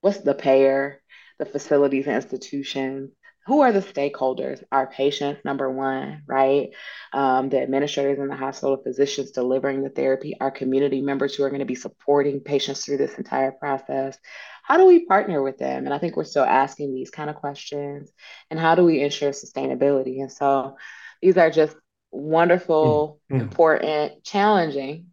[0.00, 1.00] What's the payer
[1.38, 3.10] the facilities and institutions
[3.46, 4.62] who are the stakeholders?
[4.72, 6.70] Our patients, number one, right?
[7.12, 11.50] Um, the administrators in the hospital, physicians delivering the therapy, our community members who are
[11.50, 14.16] going to be supporting patients through this entire process.
[14.62, 15.84] How do we partner with them?
[15.84, 18.10] And I think we're still asking these kind of questions.
[18.50, 20.20] And how do we ensure sustainability?
[20.22, 20.76] And so
[21.20, 21.76] these are just
[22.10, 23.42] wonderful, mm-hmm.
[23.42, 25.08] important, challenging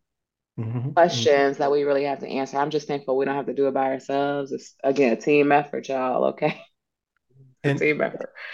[0.57, 0.91] mm-hmm.
[0.91, 2.57] questions that we really have to answer.
[2.57, 4.53] I'm just thankful we don't have to do it by ourselves.
[4.53, 6.25] It's again a team effort, y'all.
[6.27, 6.61] Okay
[7.63, 7.79] and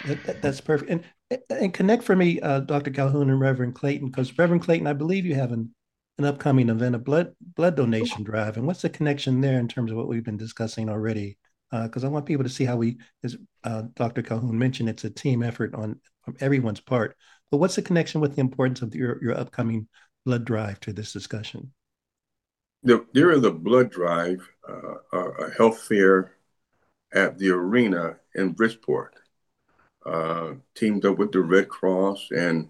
[0.06, 0.90] That, that's perfect.
[0.90, 1.04] And
[1.50, 2.90] and connect for me, uh, Dr.
[2.90, 5.74] Calhoun and Reverend Clayton, because Reverend Clayton, I believe you have an,
[6.16, 8.56] an upcoming event, a blood blood donation drive.
[8.56, 11.36] And what's the connection there in terms of what we've been discussing already?
[11.70, 14.22] Because uh, I want people to see how we, as uh, Dr.
[14.22, 17.14] Calhoun mentioned, it's a team effort on from everyone's part.
[17.50, 19.88] But what's the connection with the importance of your, your upcoming
[20.24, 21.72] blood drive to this discussion?
[22.84, 26.37] The, there is a blood drive, uh, a health fair
[27.12, 29.14] at the arena in Bridgeport,
[30.04, 32.68] uh, teamed up with the Red Cross and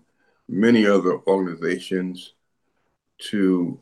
[0.48, 2.35] many other organizations
[3.18, 3.81] to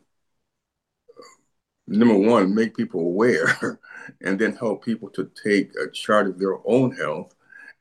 [1.87, 3.79] number one make people aware
[4.23, 7.35] and then help people to take a chart of their own health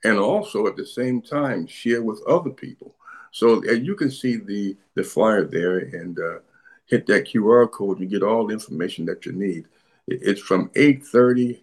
[0.04, 2.96] and also at the same time share with other people.
[3.32, 6.40] So you can see the the flyer there and uh,
[6.86, 9.68] hit that qr code you get all the information that you need.
[10.08, 11.60] It's from 8.30 uh,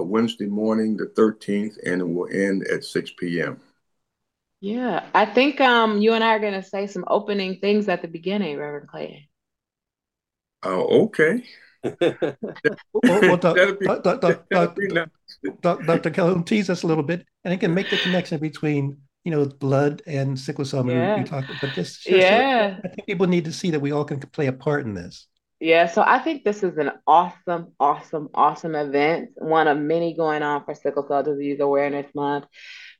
[0.00, 3.60] Wednesday morning, the 13th, and it will end at 6 p.m.
[4.60, 8.02] Yeah, I think um, you and I are going to say some opening things at
[8.02, 9.24] the beginning, Reverend Clayton.
[10.64, 11.44] Oh, okay.
[11.82, 13.36] well,
[15.62, 16.10] Dr.
[16.10, 19.44] Calhoun, tease us a little bit, and it can make the connection between you know
[19.44, 20.88] blood and sickle cell.
[20.88, 21.18] Yeah.
[21.18, 24.18] We talk, but just yeah, I think people need to see that we all can
[24.18, 25.28] play a part in this.
[25.60, 30.44] Yeah, so I think this is an awesome, awesome, awesome event, one of many going
[30.44, 32.44] on for Sickle Cell Disease Awareness Month.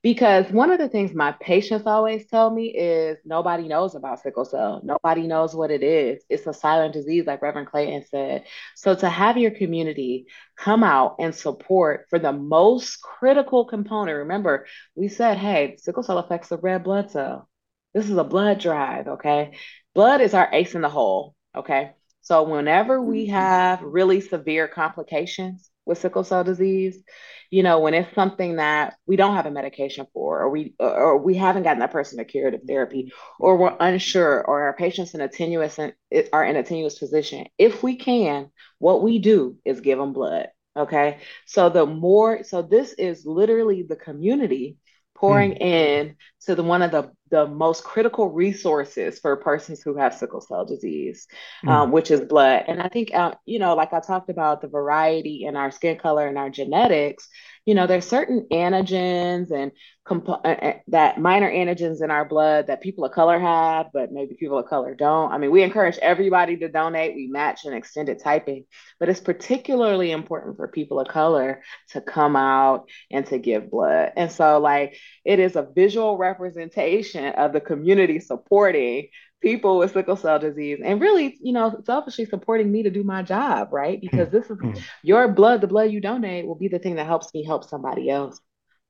[0.02, 4.44] Because one of the things my patients always tell me is nobody knows about sickle
[4.44, 4.80] cell.
[4.84, 6.24] Nobody knows what it is.
[6.28, 8.44] It's a silent disease, like Reverend Clayton said.
[8.76, 14.66] So to have your community come out and support for the most critical component, remember,
[14.96, 17.48] we said, hey, sickle cell affects the red blood cell.
[17.94, 19.56] This is a blood drive, okay?
[19.94, 21.92] Blood is our ace in the hole, okay?
[22.28, 23.36] So whenever we mm-hmm.
[23.36, 27.02] have really severe complications with sickle cell disease,
[27.50, 31.16] you know, when it's something that we don't have a medication for, or we or
[31.16, 35.22] we haven't gotten that person a curative therapy, or we're unsure, or our patients in
[35.22, 39.98] a tenuous are in a tenuous position, if we can, what we do is give
[39.98, 40.48] them blood.
[40.76, 41.20] Okay.
[41.46, 44.76] So the more, so this is literally the community
[45.14, 45.60] pouring mm.
[45.62, 50.40] in to the one of the, the most critical resources for persons who have sickle
[50.40, 51.26] cell disease,
[51.64, 51.70] mm.
[51.70, 52.64] um, which is blood.
[52.68, 55.98] And I think, uh, you know, like I talked about the variety in our skin
[55.98, 57.28] color and our genetics,
[57.68, 59.72] you know, there's certain antigens and
[60.06, 64.10] comp- uh, uh, that minor antigens in our blood that people of color have, but
[64.10, 65.30] maybe people of color don't.
[65.30, 67.14] I mean, we encourage everybody to donate.
[67.14, 68.64] We match an extended typing,
[68.98, 74.12] but it's particularly important for people of color to come out and to give blood.
[74.16, 79.08] And so, like, it is a visual representation of the community supporting
[79.40, 83.22] people with sickle cell disease and really, you know, selfishly supporting me to do my
[83.22, 84.00] job, right?
[84.00, 84.78] Because this is mm-hmm.
[85.02, 88.10] your blood, the blood you donate will be the thing that helps me help somebody
[88.10, 88.40] else.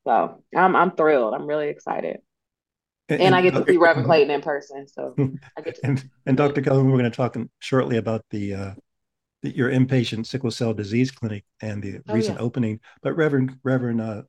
[0.05, 1.35] So I'm I'm thrilled.
[1.35, 2.19] I'm really excited.
[3.11, 4.87] And, and I get to see Reverend Clayton in person.
[4.89, 5.15] So
[5.57, 6.63] I get to and, and Dr.
[6.63, 8.75] Calhoun, we're going to talk shortly about the uh
[9.43, 12.45] the, your inpatient sickle cell disease clinic and the oh, recent yeah.
[12.45, 12.81] opening.
[13.03, 14.23] But Reverend Reverend uh,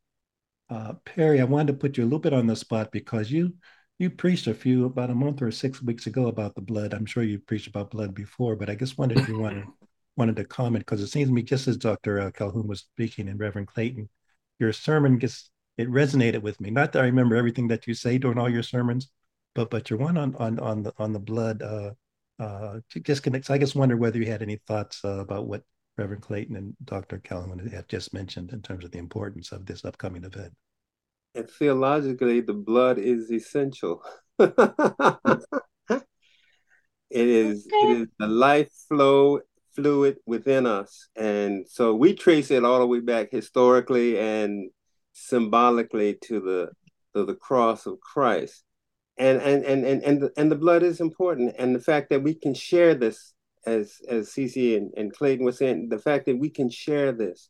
[0.69, 3.53] uh, Perry, I wanted to put you a little bit on the spot because you
[3.99, 6.93] you preached a few about a month or six weeks ago about the blood.
[6.93, 9.65] I'm sure you preached about blood before, but I just wondered if you wanted
[10.15, 12.19] wanted to comment because it seems to me just as Dr.
[12.19, 14.09] Uh, Calhoun was speaking and Reverend Clayton,
[14.59, 16.69] your sermon gets it resonated with me.
[16.71, 19.09] Not that I remember everything that you say during all your sermons,
[19.53, 21.91] but but your one on on on the on the blood uh,
[22.39, 23.49] uh, just connects.
[23.49, 25.63] I just wonder whether you had any thoughts uh, about what
[25.97, 27.19] Reverend Clayton and Dr.
[27.19, 30.53] Calhoun have just mentioned in terms of the importance of this upcoming event.
[31.39, 34.03] And theologically, the blood is essential.
[34.39, 34.51] it
[37.09, 39.39] is it is the life flow
[39.73, 44.69] fluid within us, and so we trace it all the way back historically and
[45.13, 46.71] symbolically to the
[47.15, 48.65] to the cross of Christ.
[49.17, 52.21] And and and and and the, and the blood is important, and the fact that
[52.21, 53.33] we can share this
[53.65, 57.49] as as Cece and, and Clayton was saying, the fact that we can share this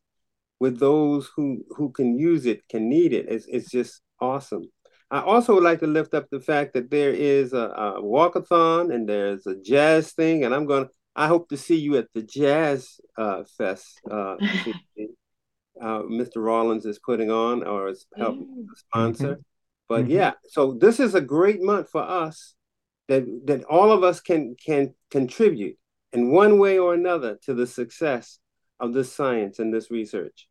[0.59, 3.27] with those who who can use it, can need it.
[3.27, 4.63] it, is it's just awesome.
[5.11, 8.93] I also would like to lift up the fact that there is a, a walkathon
[8.93, 10.85] and there's a jazz thing, and I'm going.
[10.85, 13.99] to I hope to see you at the Jazz uh, Fest.
[14.09, 14.37] Uh,
[15.81, 16.37] uh, Mr.
[16.37, 19.33] Rollins is putting on or is helping sponsor.
[19.33, 19.41] Mm-hmm.
[19.89, 20.11] But mm-hmm.
[20.11, 22.55] yeah, so this is a great month for us
[23.09, 25.77] that that all of us can can contribute
[26.13, 28.39] in one way or another to the success
[28.79, 30.47] of this science and this research.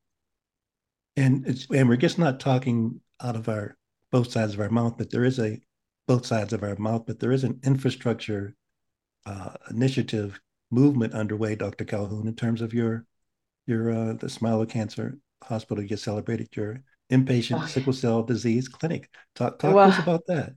[1.17, 3.77] And it's and we're just not talking out of our
[4.12, 5.61] both sides of our mouth, but there is a
[6.07, 8.55] both sides of our mouth, but there is an infrastructure
[9.27, 11.85] uh, initiative movement underway, Dr.
[11.85, 13.05] Calhoun, in terms of your
[13.67, 15.85] your uh, the Smilow Cancer Hospital.
[15.85, 19.11] You celebrated your inpatient oh, sickle cell disease clinic.
[19.35, 20.55] Talk talk well, to us about that.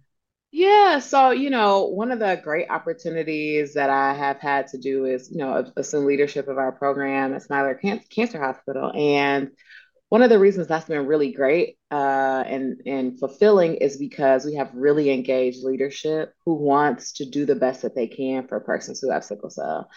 [0.54, 5.06] Yeah, so you know, one of the great opportunities that I have had to do
[5.06, 9.52] is, you know, assume leadership of our program at Smilow Can- Cancer Hospital, and
[10.10, 14.56] one of the reasons that's been really great uh, and and fulfilling is because we
[14.56, 19.02] have really engaged leadership who wants to do the best that they can for persons
[19.02, 19.90] who have sickle cell,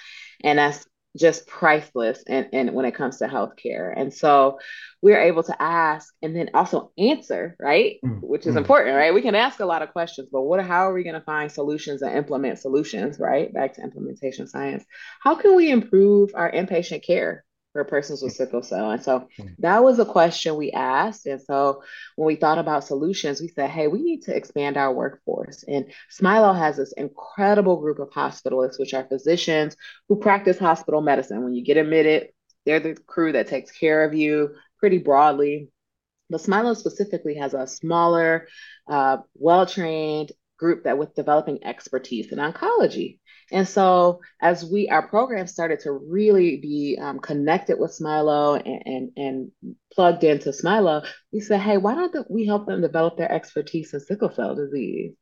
[0.45, 3.93] and that's just priceless and, and when it comes to healthcare.
[3.97, 4.59] And so
[5.01, 7.97] we're able to ask and then also answer, right?
[8.05, 8.59] Mm, Which is mm.
[8.59, 9.15] important, right?
[9.15, 11.51] We can ask a lot of questions, but what how are we going to find
[11.51, 13.53] solutions and implement solutions, right?
[13.53, 14.85] Back to implementation science.
[15.21, 17.45] How can we improve our inpatient care?
[17.75, 18.93] For persons with sickle cell.
[18.93, 19.49] And so hmm.
[19.59, 21.27] that was a question we asked.
[21.27, 21.83] And so
[22.15, 25.65] when we thought about solutions, we said, hey, we need to expand our workforce.
[25.67, 29.77] And Smilow has this incredible group of hospitalists, which are physicians
[30.09, 31.43] who practice hospital medicine.
[31.43, 32.29] When you get admitted,
[32.65, 35.69] they're the crew that takes care of you pretty broadly.
[36.31, 38.47] But Smilow specifically has a smaller,
[38.89, 43.19] uh, well trained group that with developing expertise in oncology.
[43.53, 48.83] And so as we our program started to really be um, connected with Smilow and,
[48.87, 53.31] and, and plugged into Smilow, we said, hey, why don't we help them develop their
[53.31, 55.15] expertise in sickle cell disease?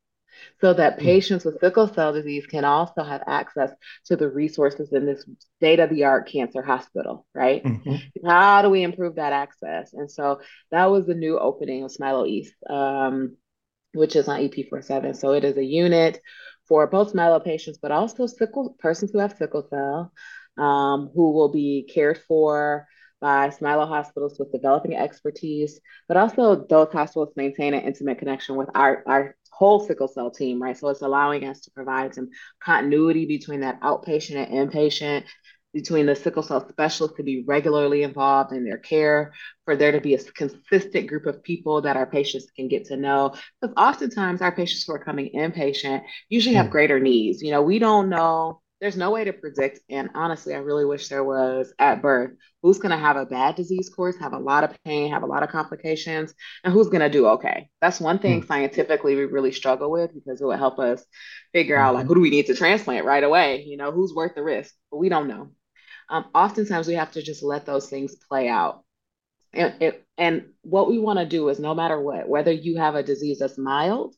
[0.60, 1.04] So that mm-hmm.
[1.04, 3.70] patients with sickle cell disease can also have access
[4.06, 5.24] to the resources in this
[5.58, 7.62] state of the art cancer hospital, right?
[7.62, 8.26] Mm-hmm.
[8.26, 9.92] How do we improve that access?
[9.92, 13.36] And so that was the new opening of Smilow East, um,
[13.92, 15.16] which is on EP47.
[15.16, 16.20] So it is a unit
[16.68, 20.12] for both Smilow patients, but also sickle persons who have sickle cell,
[20.58, 22.86] um, who will be cared for
[23.20, 28.68] by Smilow hospitals with developing expertise, but also those hospitals maintain an intimate connection with
[28.74, 30.76] our, our whole sickle cell team, right?
[30.76, 35.24] So it's allowing us to provide some continuity between that outpatient and inpatient
[35.72, 39.32] between the sickle cell specialists to be regularly involved in their care,
[39.64, 42.96] for there to be a consistent group of people that our patients can get to
[42.96, 43.34] know.
[43.60, 46.72] Because oftentimes our patients who are coming inpatient usually have hmm.
[46.72, 47.42] greater needs.
[47.42, 49.78] You know, we don't know, there's no way to predict.
[49.88, 52.32] And honestly, I really wish there was at birth
[52.62, 55.26] who's going to have a bad disease course, have a lot of pain, have a
[55.26, 57.70] lot of complications, and who's going to do okay.
[57.80, 58.46] That's one thing mm.
[58.46, 61.04] scientifically we really struggle with because it would help us
[61.52, 61.86] figure mm-hmm.
[61.86, 63.62] out like who do we need to transplant right away?
[63.62, 64.74] You know, who's worth the risk?
[64.90, 65.52] But we don't know
[66.08, 68.84] um, oftentimes we have to just let those things play out.
[69.52, 72.94] And, it, and what we want to do is no matter what, whether you have
[72.94, 74.14] a disease that's mild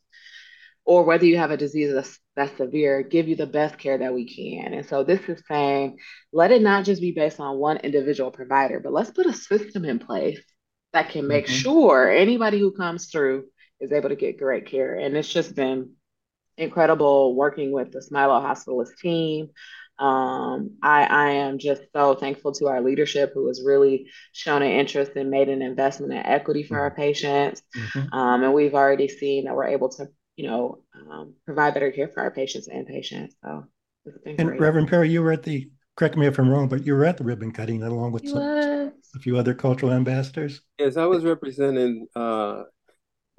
[0.85, 4.15] or whether you have a disease that's, that's severe, give you the best care that
[4.15, 4.75] we can.
[4.75, 5.99] And so this is saying,
[6.33, 9.85] let it not just be based on one individual provider, but let's put a system
[9.85, 10.41] in place
[10.93, 11.55] that can make mm-hmm.
[11.55, 13.47] sure anybody who comes through
[13.81, 14.95] is able to get great care.
[14.95, 15.93] And it's just been
[16.57, 19.51] incredible working with the Smilow Hospitalist team.
[19.99, 24.71] Um, I, I am just so thankful to our leadership who has really shown an
[24.71, 27.63] interest and made an investment in equity for our patients.
[27.77, 28.13] Mm-hmm.
[28.13, 32.09] Um, and we've already seen that we're able to, you know, um, provide better care
[32.09, 33.37] for our patients and patients.
[33.45, 33.67] So
[34.27, 34.61] and great.
[34.61, 37.17] Reverend Perry, you were at the correct me if I'm wrong, but you were at
[37.17, 40.61] the ribbon cutting along with some, a few other cultural ambassadors?
[40.79, 42.09] Yes, I was representing.
[42.17, 42.65] Uh,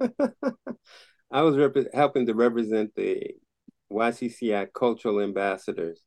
[1.30, 3.34] I was rep- helping to represent the
[3.92, 6.00] YCCI cultural ambassadors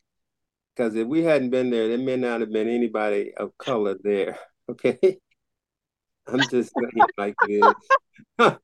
[0.80, 4.40] because if we hadn't been there, there may not have been anybody of color there.
[4.70, 5.18] Okay,
[6.28, 7.74] I'm just saying like this.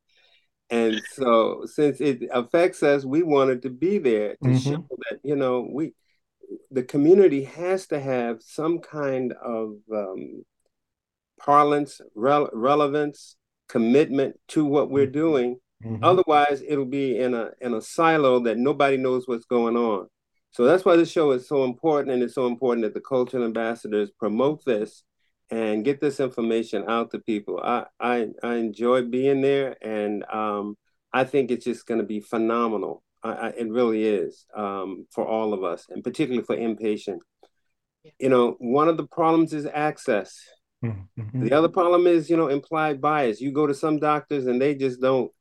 [0.69, 4.57] and so, since it affects us, we wanted to be there to mm-hmm.
[4.57, 5.95] show that you know we,
[6.69, 10.43] the community has to have some kind of um,
[11.39, 13.35] parlance, re- relevance,
[13.67, 15.11] commitment to what we're mm-hmm.
[15.11, 15.59] doing.
[15.83, 16.03] Mm-hmm.
[16.03, 20.07] Otherwise, it'll be in a in a silo that nobody knows what's going on.
[20.55, 23.43] So that's why this show is so important, and it's so important that the cultural
[23.43, 25.03] ambassadors promote this
[25.51, 27.59] and get this information out to people.
[27.61, 30.77] I I, I enjoy being there, and um,
[31.11, 33.03] I think it's just going to be phenomenal.
[33.21, 37.19] I, I, it really is um, for all of us, and particularly for inpatient.
[38.17, 40.39] You know, one of the problems is access.
[40.81, 41.43] Mm-hmm.
[41.43, 43.41] The other problem is, you know, implied bias.
[43.41, 45.33] You go to some doctors and they just don't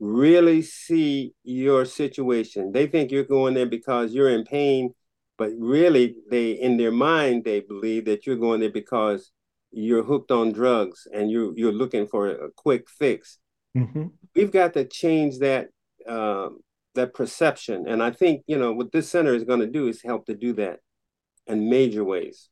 [0.00, 2.72] really see your situation.
[2.72, 4.94] They think you're going there because you're in pain,
[5.38, 9.30] but really they in their mind they believe that you're going there because
[9.70, 13.38] you're hooked on drugs and you you're looking for a quick fix.
[13.76, 14.06] Mm-hmm.
[14.34, 15.68] We've got to change that
[16.08, 16.60] um,
[16.94, 20.02] that perception, and I think you know what this center is going to do is
[20.02, 20.80] help to do that
[21.46, 22.49] in major ways.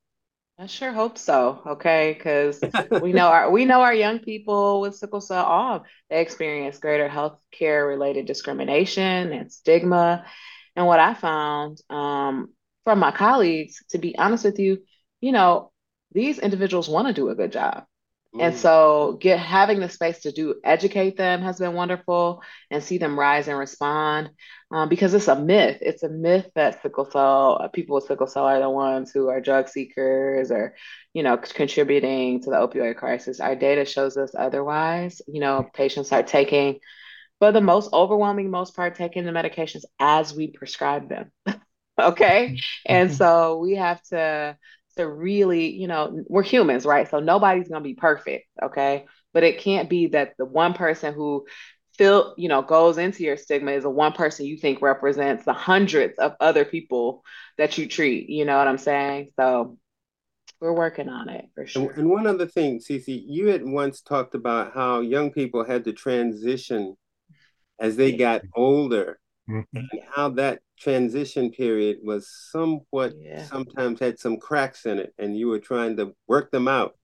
[0.58, 1.62] I sure hope so.
[1.66, 2.60] Okay, because
[3.02, 7.08] we know our we know our young people with sickle cell all they experience greater
[7.08, 10.24] health care related discrimination and stigma.
[10.74, 12.52] And what I found um,
[12.84, 14.78] from my colleagues, to be honest with you,
[15.20, 15.70] you know,
[16.12, 17.84] these individuals want to do a good job.
[18.38, 22.98] And so get having the space to do educate them has been wonderful and see
[22.98, 24.30] them rise and respond
[24.70, 25.78] um, because it's a myth.
[25.80, 29.28] It's a myth that sickle cell uh, people with sickle cell are the ones who
[29.28, 30.76] are drug seekers or,
[31.14, 33.40] you know, contributing to the opioid crisis.
[33.40, 35.22] Our data shows us otherwise.
[35.26, 36.80] You know, patients are taking,
[37.38, 41.32] for the most overwhelming most part, taking the medications as we prescribe them.
[41.98, 43.16] okay, and mm-hmm.
[43.16, 44.56] so we have to
[44.98, 47.08] to really, you know, we're humans, right?
[47.08, 49.06] So nobody's going to be perfect, okay?
[49.32, 51.46] But it can't be that the one person who
[51.96, 55.52] feel, you know, goes into your stigma is the one person you think represents the
[55.52, 57.24] hundreds of other people
[57.58, 59.30] that you treat, you know what I'm saying?
[59.36, 59.78] So
[60.60, 61.92] we're working on it for sure.
[61.92, 65.92] And one other thing, Cece, you had once talked about how young people had to
[65.92, 66.96] transition
[67.78, 69.76] as they got older mm-hmm.
[69.76, 73.44] and how that transition period was somewhat yeah.
[73.44, 76.96] sometimes had some cracks in it and you were trying to work them out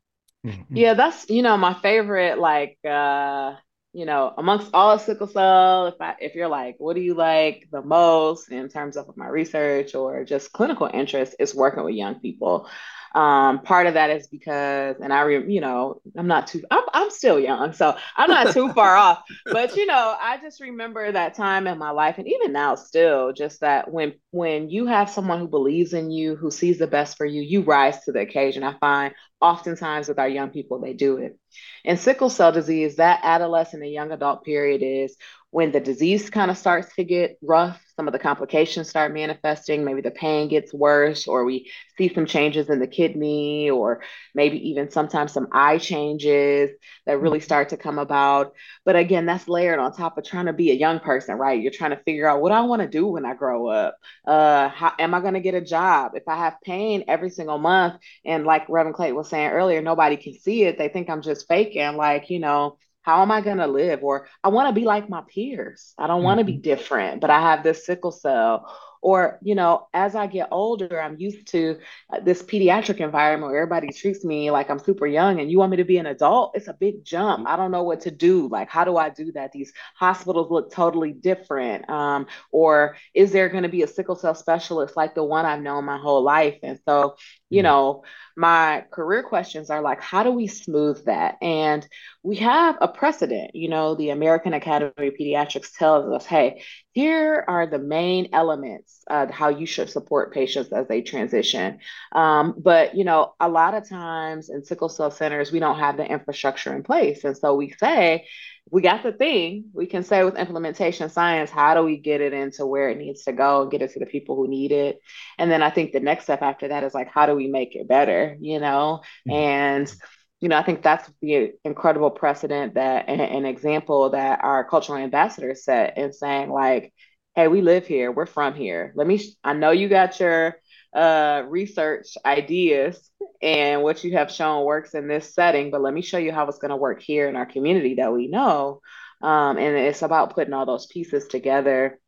[0.47, 0.77] mm-hmm.
[0.77, 3.55] yeah that's you know my favorite like uh
[3.93, 7.67] you know amongst all sickle cell if i if you're like what do you like
[7.71, 12.21] the most in terms of my research or just clinical interest is working with young
[12.21, 12.69] people
[13.15, 16.83] um, part of that is because, and I, re, you know, I'm not too, I'm,
[16.93, 19.23] I'm still young, so I'm not too far off.
[19.47, 23.33] But you know, I just remember that time in my life, and even now, still,
[23.33, 27.17] just that when when you have someone who believes in you, who sees the best
[27.17, 28.65] for you, you rise to the occasion.
[28.65, 31.39] I find oftentimes with our young people, they do it.
[31.85, 35.17] In sickle cell disease, that adolescent and young adult period is
[35.55, 39.85] when the disease kind of starts to get rough, some of the complications start manifesting,
[39.85, 44.03] maybe the pain gets worse, or we see some changes in the kidney, or
[44.35, 46.71] maybe even sometimes some eye changes
[47.07, 47.45] that really mm-hmm.
[47.45, 48.53] start to come about.
[48.85, 51.63] But again, that's layered on top of trying to be a young person, right?
[51.63, 53.97] You're trying to figure out what I want to do when I grow up.
[54.27, 56.17] Uh, how am I going to get a job?
[56.17, 57.95] If I have pain every single month,
[58.25, 61.47] and like Reverend Clayton was saying earlier, nobody can see it, they think I'm just
[61.47, 64.03] faking, like, you know, how am I going to live?
[64.03, 65.95] Or I want to be like my peers.
[65.99, 66.63] I don't want to be mm-hmm.
[66.63, 68.67] different, but I have this sickle cell.
[69.05, 71.79] Or, you know, as I get older, I'm used to
[72.11, 75.73] uh, this pediatric environment where everybody treats me like I'm super young and you want
[75.73, 76.57] me to be an adult.
[76.57, 77.47] It's a big jump.
[77.47, 78.49] I don't know what to do.
[78.49, 79.53] Like, how do I do that?
[79.53, 81.91] These hospitals look totally different.
[81.91, 85.61] Um, or is there going to be a sickle cell specialist like the one I've
[85.61, 86.59] known my whole life?
[86.63, 87.17] And so,
[87.51, 87.65] you mm-hmm.
[87.65, 88.05] know,
[88.37, 91.37] my career questions are like, how do we smooth that?
[91.43, 91.87] And
[92.23, 93.55] we have a precedent.
[93.55, 96.63] You know, the American Academy of Pediatrics tells us, hey,
[96.95, 101.81] here are the main elements of how you should support patients as they transition.
[102.13, 105.97] Um, but, you know, a lot of times in sickle cell centers, we don't have
[105.97, 107.25] the infrastructure in place.
[107.25, 108.29] And so we say,
[108.71, 109.65] we got the thing.
[109.73, 113.25] We can say with implementation science, how do we get it into where it needs
[113.25, 115.01] to go and get it to the people who need it?
[115.37, 117.75] And then I think the next step after that is like, how do we make
[117.75, 118.37] it better?
[118.41, 119.37] You know, mm-hmm.
[119.37, 119.95] and
[120.41, 125.65] you know, I think that's the incredible precedent that an, example that our cultural ambassadors
[125.65, 126.93] set in saying like,
[127.35, 128.93] hey, we live here, we're from here.
[128.95, 129.21] Let me.
[129.43, 130.57] I know you got your
[130.95, 133.11] uh, research ideas
[133.43, 136.47] and what you have shown works in this setting, but let me show you how
[136.47, 138.81] it's going to work here in our community that we know.
[139.23, 141.99] Um, and it's about putting all those pieces together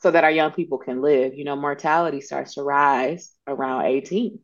[0.00, 1.34] so that our young people can live.
[1.34, 4.40] You know, mortality starts to rise around 18.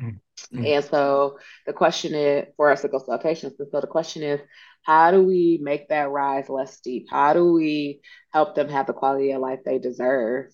[0.00, 0.64] Mm-hmm.
[0.64, 4.40] And so the question is for our sickle cell patients, and so the question is,
[4.82, 7.06] how do we make that rise less steep?
[7.10, 8.00] How do we
[8.32, 10.46] help them have the quality of life they deserve?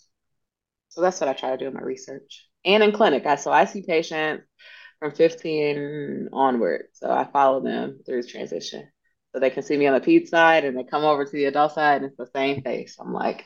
[0.89, 3.27] So that's what I try to do in my research and in clinic.
[3.27, 4.45] I, so I see patients
[4.99, 6.87] from 15 onward.
[6.93, 8.89] So I follow them through transition.
[9.33, 11.47] So they can see me on the peds side and they come over to the
[11.47, 12.97] adult side and it's the same face.
[13.01, 13.45] I'm like,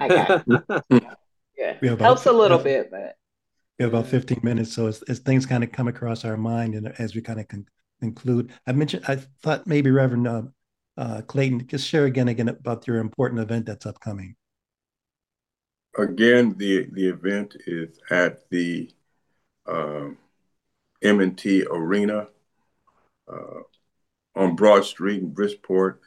[0.00, 0.84] I got it.
[1.58, 1.76] yeah.
[1.80, 3.16] yeah helps a little bit, but
[3.78, 4.72] we have about 15 minutes.
[4.72, 7.48] So as, as things kind of come across our mind and as we kind of
[7.48, 7.68] con-
[8.00, 10.42] conclude, I mentioned, I thought maybe Reverend uh,
[10.96, 14.34] uh, Clayton, just share again, again about your important event that's upcoming.
[15.96, 18.90] Again, the, the event is at the
[19.66, 20.18] um,
[21.02, 22.28] M&T Arena
[23.30, 23.60] uh,
[24.34, 26.00] on Broad Street in Bridgeport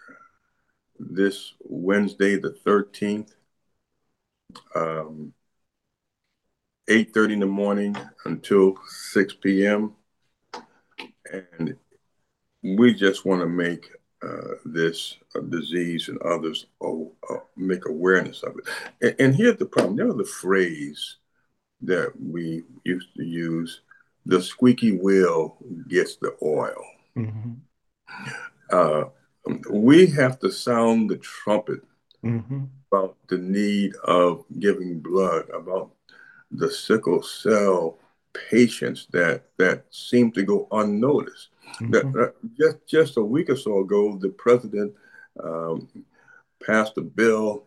[0.99, 3.31] this Wednesday, the 13th,
[4.75, 5.33] um,
[6.89, 9.93] 8.30 in the morning until 6 p.m.
[11.31, 11.75] And
[12.63, 13.89] we just want to make
[14.23, 15.17] uh, this
[15.49, 18.65] disease and others oh, uh, make awareness of it.
[19.01, 19.95] And, and here's the problem.
[19.95, 21.17] There was a phrase
[21.81, 23.81] that we used to use,
[24.25, 25.57] the squeaky wheel
[25.87, 26.83] gets the oil.
[27.17, 27.53] Mm-hmm.
[28.71, 29.03] Uh,
[29.69, 31.81] we have to sound the trumpet
[32.23, 32.65] mm-hmm.
[32.91, 35.91] about the need of giving blood, about
[36.51, 37.97] the sickle cell
[38.49, 41.49] patients that that seem to go unnoticed.
[41.79, 41.91] Mm-hmm.
[41.91, 44.93] That, uh, just just a week or so ago, the president
[45.43, 45.87] um,
[46.65, 47.63] passed a bill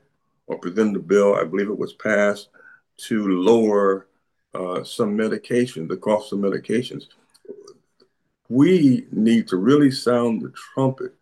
[0.47, 1.35] or presented a bill.
[1.35, 2.49] I believe it was passed
[2.97, 4.07] to lower
[4.55, 7.07] uh, some medication, the cost of medications.
[8.49, 11.15] We need to really sound the trumpet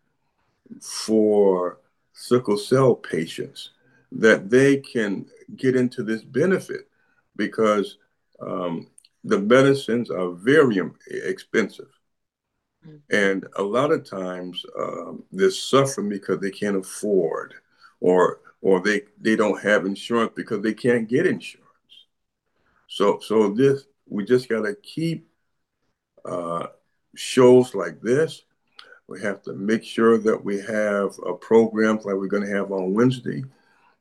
[0.81, 1.79] for
[2.11, 3.71] sickle cell patients
[4.11, 6.87] that they can get into this benefit
[7.35, 7.97] because
[8.39, 8.87] um,
[9.23, 11.89] the medicines are very expensive.
[12.85, 13.15] Mm-hmm.
[13.15, 17.53] And a lot of times um, they're suffering because they can't afford
[17.99, 21.67] or or they, they don't have insurance because they can't get insurance.
[22.87, 25.27] So so this we just gotta keep
[26.25, 26.67] uh,
[27.15, 28.43] shows like this
[29.07, 32.71] we have to make sure that we have a programs like we're going to have
[32.71, 33.43] on Wednesday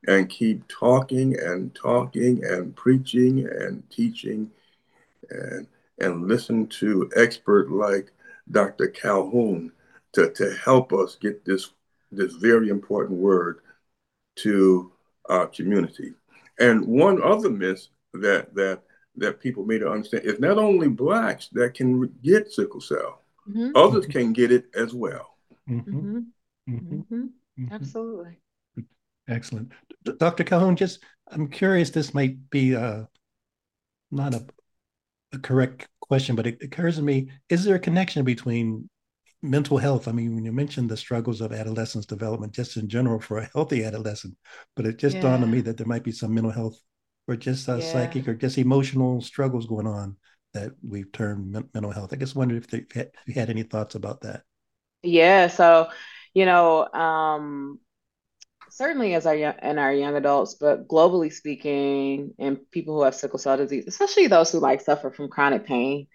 [0.09, 4.51] and keep talking and talking and preaching and teaching
[5.31, 5.67] and
[5.99, 8.13] and listen to expert like
[8.51, 8.89] Dr.
[8.89, 9.73] Calhoun
[10.13, 11.71] to, to help us get this
[12.11, 13.61] this very important word
[14.37, 14.93] to
[15.29, 16.13] our community.
[16.59, 18.83] And one other myth that that
[19.17, 23.23] that people may not understand is not only blacks that can get sickle cell.
[23.49, 23.73] Mm-hmm.
[23.75, 25.37] Others can get it as well.
[25.69, 25.99] Mm-hmm.
[25.99, 26.19] mm-hmm.
[26.69, 27.15] Mm-hmm.
[27.15, 27.75] mm-hmm.
[27.75, 28.39] Absolutely.
[29.29, 29.73] Excellent.
[30.19, 30.45] Dr.
[30.45, 31.01] Calhoun, just
[31.31, 33.05] I'm curious, this might be uh,
[34.11, 34.45] not a,
[35.33, 38.89] a correct question, but it occurs to me, is there a connection between
[39.43, 40.09] mental health?
[40.09, 43.51] I mean, when you mentioned the struggles of adolescence development, just in general for a
[43.55, 44.37] healthy adolescent,
[44.77, 45.23] but it just yeah.
[45.23, 46.79] dawned on me that there might be some mental health
[47.29, 47.93] or just uh, yeah.
[47.93, 50.17] psychic or just emotional struggles going on
[50.55, 52.13] that we've termed mental health.
[52.13, 54.43] I just wondered if, they, if you had any thoughts about that.
[55.03, 55.47] Yeah.
[55.47, 55.89] So,
[56.35, 57.81] you know, um,
[58.73, 63.15] certainly as our young, and our young adults, but globally speaking, and people who have
[63.15, 66.07] sickle cell disease, especially those who like suffer from chronic pain,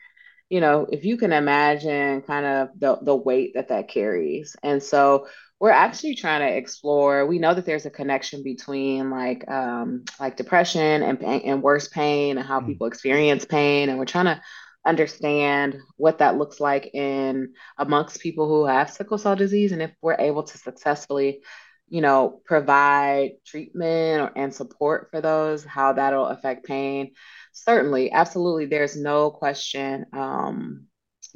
[0.50, 4.82] you know, if you can imagine kind of the the weight that that carries, and
[4.82, 5.28] so
[5.60, 7.26] we're actually trying to explore.
[7.26, 12.38] We know that there's a connection between like um, like depression and and worse pain
[12.38, 12.70] and how mm-hmm.
[12.70, 14.42] people experience pain, and we're trying to
[14.86, 19.92] understand what that looks like in amongst people who have sickle cell disease, and if
[20.02, 21.42] we're able to successfully
[21.90, 27.12] you know provide treatment or, and support for those how that'll affect pain
[27.54, 30.88] certainly absolutely there's no question um,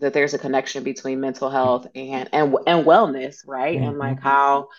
[0.01, 3.77] that there's a connection between mental health and and and wellness, right?
[3.77, 3.87] Mm-hmm.
[3.87, 4.69] And like how,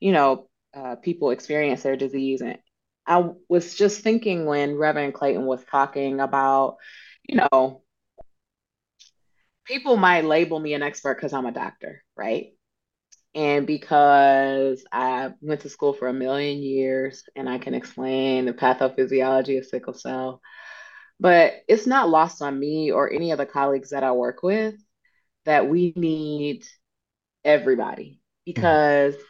[0.00, 2.42] you know, uh, people experience their disease.
[2.42, 2.58] And
[3.06, 6.76] I was just thinking when Reverend Clayton was talking about,
[7.24, 7.82] you know,
[9.64, 12.52] people might label me an expert because I'm a doctor, right?
[13.34, 18.52] And because I went to school for a million years and I can explain the
[18.52, 20.42] pathophysiology of sickle cell,
[21.18, 24.74] but it's not lost on me or any of the colleagues that I work with
[25.44, 26.64] that we need
[27.44, 29.22] everybody because mm-hmm.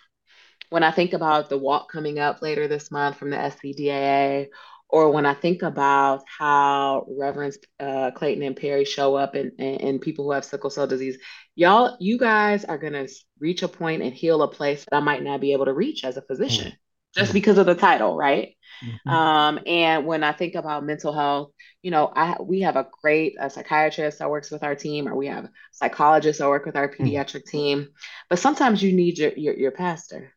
[0.71, 4.49] when I think about the walk coming up later this month from the SCDAA
[4.93, 10.01] or when I think about how Reverends uh, Clayton and Perry show up and and
[10.01, 11.18] people who have sickle cell disease,
[11.57, 13.09] y'all, you guys are gonna
[13.40, 16.05] reach a point and heal a place that I might not be able to reach
[16.05, 17.20] as a physician, mm-hmm.
[17.20, 18.55] just because of the title, right?
[18.84, 19.09] Mm-hmm.
[19.09, 23.36] Um, and when I think about mental health, you know, I we have a great
[23.40, 26.88] a psychiatrist that works with our team, or we have psychologists that work with our
[26.90, 27.03] mm-hmm.
[27.03, 27.51] pediatric mm-hmm.
[27.51, 27.88] team.
[28.28, 30.34] But sometimes you need your your, your pastor.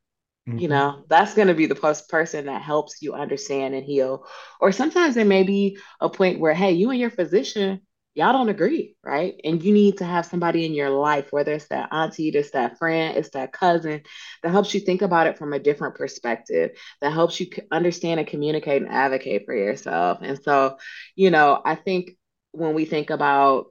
[0.47, 0.59] Mm-hmm.
[0.59, 1.75] You know, that's going to be the
[2.07, 4.27] person that helps you understand and heal.
[4.61, 7.81] Or sometimes there may be a point where, hey, you and your physician
[8.15, 9.39] y'all don't agree, right?
[9.43, 12.77] And you need to have somebody in your life, whether it's that auntie, it's that
[12.77, 14.03] friend, it's that cousin,
[14.41, 16.71] that helps you think about it from a different perspective,
[17.01, 20.19] that helps you understand and communicate and advocate for yourself.
[20.21, 20.77] And so,
[21.15, 22.11] you know, I think
[22.51, 23.65] when we think about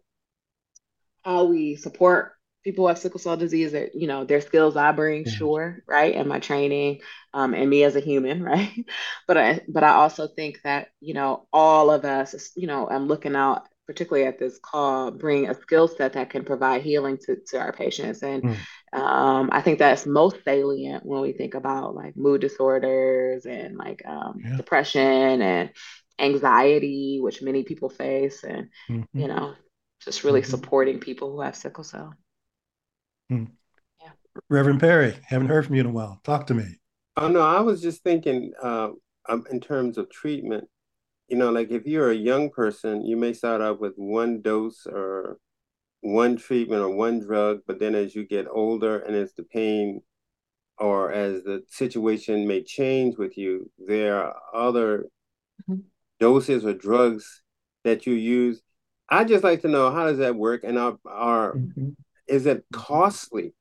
[1.24, 2.33] how we support
[2.64, 6.14] people who have sickle cell disease that you know their skills i bring sure right
[6.14, 7.00] and my training
[7.32, 8.84] um, and me as a human right
[9.28, 13.06] but i but i also think that you know all of us you know i'm
[13.06, 17.36] looking out particularly at this call, bring a skill set that can provide healing to,
[17.46, 18.22] to our patients.
[18.22, 18.98] And mm.
[18.98, 24.02] um, I think that's most salient when we think about like mood disorders and like
[24.06, 24.56] um, yeah.
[24.56, 25.70] depression and
[26.18, 29.18] anxiety, which many people face, and mm-hmm.
[29.18, 29.54] you know,
[30.02, 30.50] just really mm-hmm.
[30.50, 32.14] supporting people who have sickle cell.
[33.34, 33.50] Mm.
[34.00, 34.10] Yeah.
[34.48, 36.20] Reverend Perry, haven't heard from you in a while.
[36.24, 36.78] Talk to me.
[37.16, 38.90] Oh no, I was just thinking uh,
[39.28, 40.68] um, in terms of treatment
[41.28, 44.86] you know, like if you're a young person, you may start out with one dose
[44.86, 45.38] or
[46.00, 50.02] one treatment or one drug, but then as you get older and as the pain
[50.76, 55.06] or as the situation may change with you, there are other
[55.68, 55.80] mm-hmm.
[56.20, 57.42] doses or drugs
[57.84, 58.60] that you use.
[59.08, 61.90] I just like to know how does that work and are, are mm-hmm.
[62.26, 63.54] Is it costly?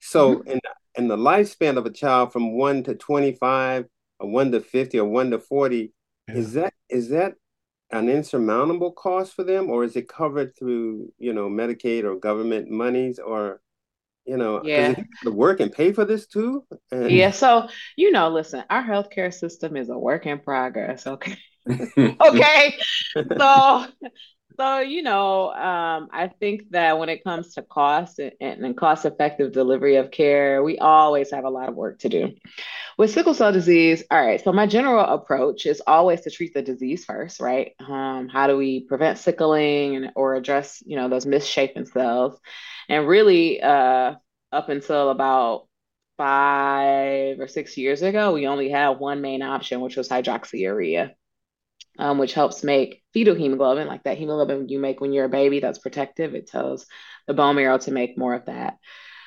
[0.00, 0.50] So mm-hmm.
[0.50, 0.60] in
[0.94, 3.86] in the lifespan of a child from one to 25
[4.18, 5.92] or one to 50 or one to 40,
[6.28, 6.34] yeah.
[6.34, 7.34] Is that is that
[7.90, 12.70] an insurmountable cost for them, or is it covered through you know Medicaid or government
[12.70, 13.60] monies, or
[14.24, 14.94] you know, yeah,
[15.24, 16.64] the work and pay for this too?
[16.90, 17.10] And...
[17.10, 17.32] Yeah.
[17.32, 21.06] So you know, listen, our healthcare system is a work in progress.
[21.06, 21.36] Okay.
[21.98, 22.76] okay.
[23.16, 23.86] so
[24.58, 29.04] so, you know, um, I think that when it comes to cost and, and cost
[29.04, 32.34] effective delivery of care, we always have a lot of work to do.
[32.98, 36.62] With sickle cell disease, all right, so my general approach is always to treat the
[36.62, 37.72] disease first, right?
[37.80, 42.38] Um, how do we prevent sickling and, or address, you know, those misshapen cells?
[42.88, 44.14] And really, uh,
[44.52, 45.68] up until about
[46.18, 51.14] five or six years ago, we only had one main option, which was hydroxyurea
[51.98, 55.60] um, which helps make fetal hemoglobin, like that hemoglobin you make when you're a baby
[55.60, 56.34] that's protective.
[56.34, 56.86] It tells
[57.26, 58.78] the bone marrow to make more of that.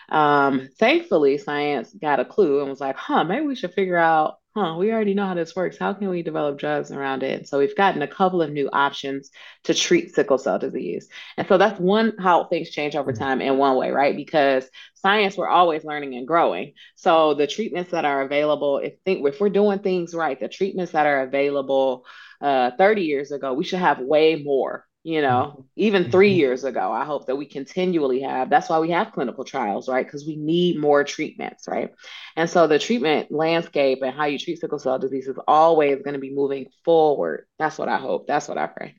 [0.09, 4.35] Um, thankfully, science got a clue and was like, huh, maybe we should figure out,
[4.55, 5.77] huh, we already know how this works.
[5.77, 7.47] How can we develop drugs around it?
[7.47, 9.29] So we've gotten a couple of new options
[9.65, 11.09] to treat sickle cell disease.
[11.35, 13.21] And so that's one how things change over mm-hmm.
[13.21, 14.15] time in one way, right?
[14.15, 16.73] Because science, we're always learning and growing.
[16.95, 20.93] So the treatments that are available, if think if we're doing things right, the treatments
[20.93, 22.05] that are available
[22.39, 25.61] uh, 30 years ago, we should have way more, you know, mm-hmm.
[25.75, 26.39] even 3 mm-hmm.
[26.39, 26.91] years ago.
[26.91, 28.49] I hope that we continually have.
[28.49, 30.03] That's why we have clinical trials, right?
[30.03, 31.91] Because we need more treatments, right?
[32.35, 36.15] And so the treatment landscape and how you treat sickle cell disease is always going
[36.15, 37.45] to be moving forward.
[37.59, 38.25] That's what I hope.
[38.25, 38.95] That's what I pray.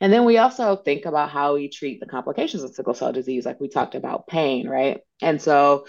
[0.00, 3.44] And then we also think about how we treat the complications of sickle cell disease,
[3.44, 5.00] like we talked about pain, right?
[5.20, 5.86] And so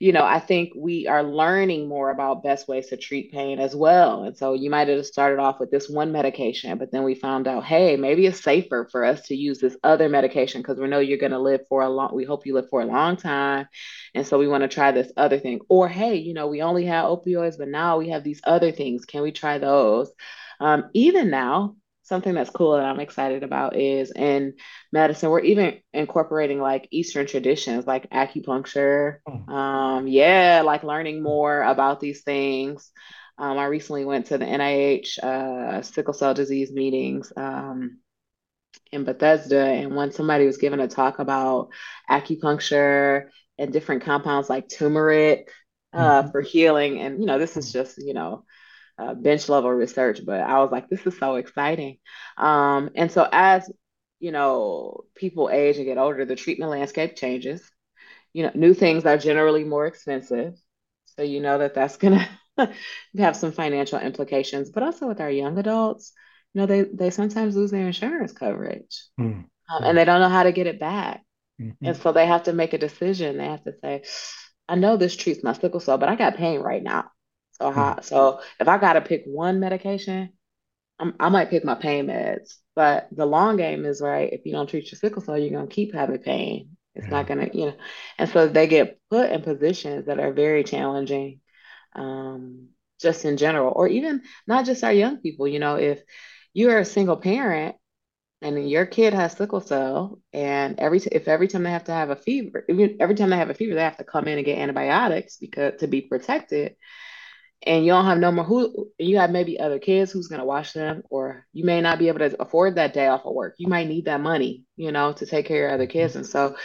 [0.00, 3.74] you know, I think we are learning more about best ways to treat pain as
[3.74, 4.22] well.
[4.22, 7.48] And so you might have started off with this one medication, but then we found
[7.48, 11.00] out, hey, maybe it's safer for us to use this other medication because we know
[11.00, 13.66] you're going to live for a long, we hope you live for a long time.
[14.14, 15.60] And so we want to try this other thing.
[15.68, 19.04] Or, hey, you know, we only have opioids, but now we have these other things.
[19.04, 20.12] Can we try those?
[20.60, 21.74] Um, even now,
[22.08, 24.54] something that's cool that I'm excited about is in
[24.92, 29.18] medicine, we're even incorporating like Eastern traditions like acupuncture.
[29.28, 29.52] Oh.
[29.52, 32.90] Um, yeah, like learning more about these things.
[33.36, 37.98] Um, I recently went to the NIH uh, sickle cell disease meetings um,
[38.90, 41.68] in Bethesda, and when somebody was giving a talk about
[42.10, 43.28] acupuncture
[43.58, 45.52] and different compounds like turmeric
[45.92, 46.30] uh, mm-hmm.
[46.30, 48.44] for healing, and you know, this is just you know
[48.98, 51.98] uh, bench level research, but I was like, this is so exciting.
[52.36, 53.70] Um, and so as
[54.20, 57.62] you know, people age and get older, the treatment landscape changes.
[58.32, 60.54] You know, new things are generally more expensive,
[61.04, 62.28] so you know that that's gonna
[63.18, 64.70] have some financial implications.
[64.70, 66.12] But also with our young adults,
[66.52, 69.40] you know, they they sometimes lose their insurance coverage, mm-hmm.
[69.40, 71.22] um, and they don't know how to get it back,
[71.60, 71.84] mm-hmm.
[71.84, 73.38] and so they have to make a decision.
[73.38, 74.02] They have to say,
[74.68, 77.10] I know this treats my sickle cell, but I got pain right now.
[77.60, 80.30] So how, so if I got to pick one medication,
[80.98, 84.32] I'm, i might pick my pain meds, but the long game is right.
[84.32, 86.76] If you don't treat your sickle cell, you're gonna keep having pain.
[86.94, 87.10] It's yeah.
[87.10, 87.76] not gonna, you know,
[88.18, 91.40] and so they get put in positions that are very challenging,
[91.94, 92.68] um,
[93.00, 95.46] just in general, or even not just our young people.
[95.46, 96.02] You know, if
[96.52, 97.76] you are a single parent
[98.42, 101.92] and your kid has sickle cell, and every t- if every time they have to
[101.92, 102.64] have a fever,
[103.00, 105.78] every time they have a fever, they have to come in and get antibiotics because
[105.80, 106.74] to be protected
[107.66, 110.46] and you don't have no more who you have maybe other kids who's going to
[110.46, 113.54] watch them or you may not be able to afford that day off of work.
[113.58, 116.16] You might need that money you know to take care of other kids.
[116.16, 116.30] And mm-hmm.
[116.30, 116.56] so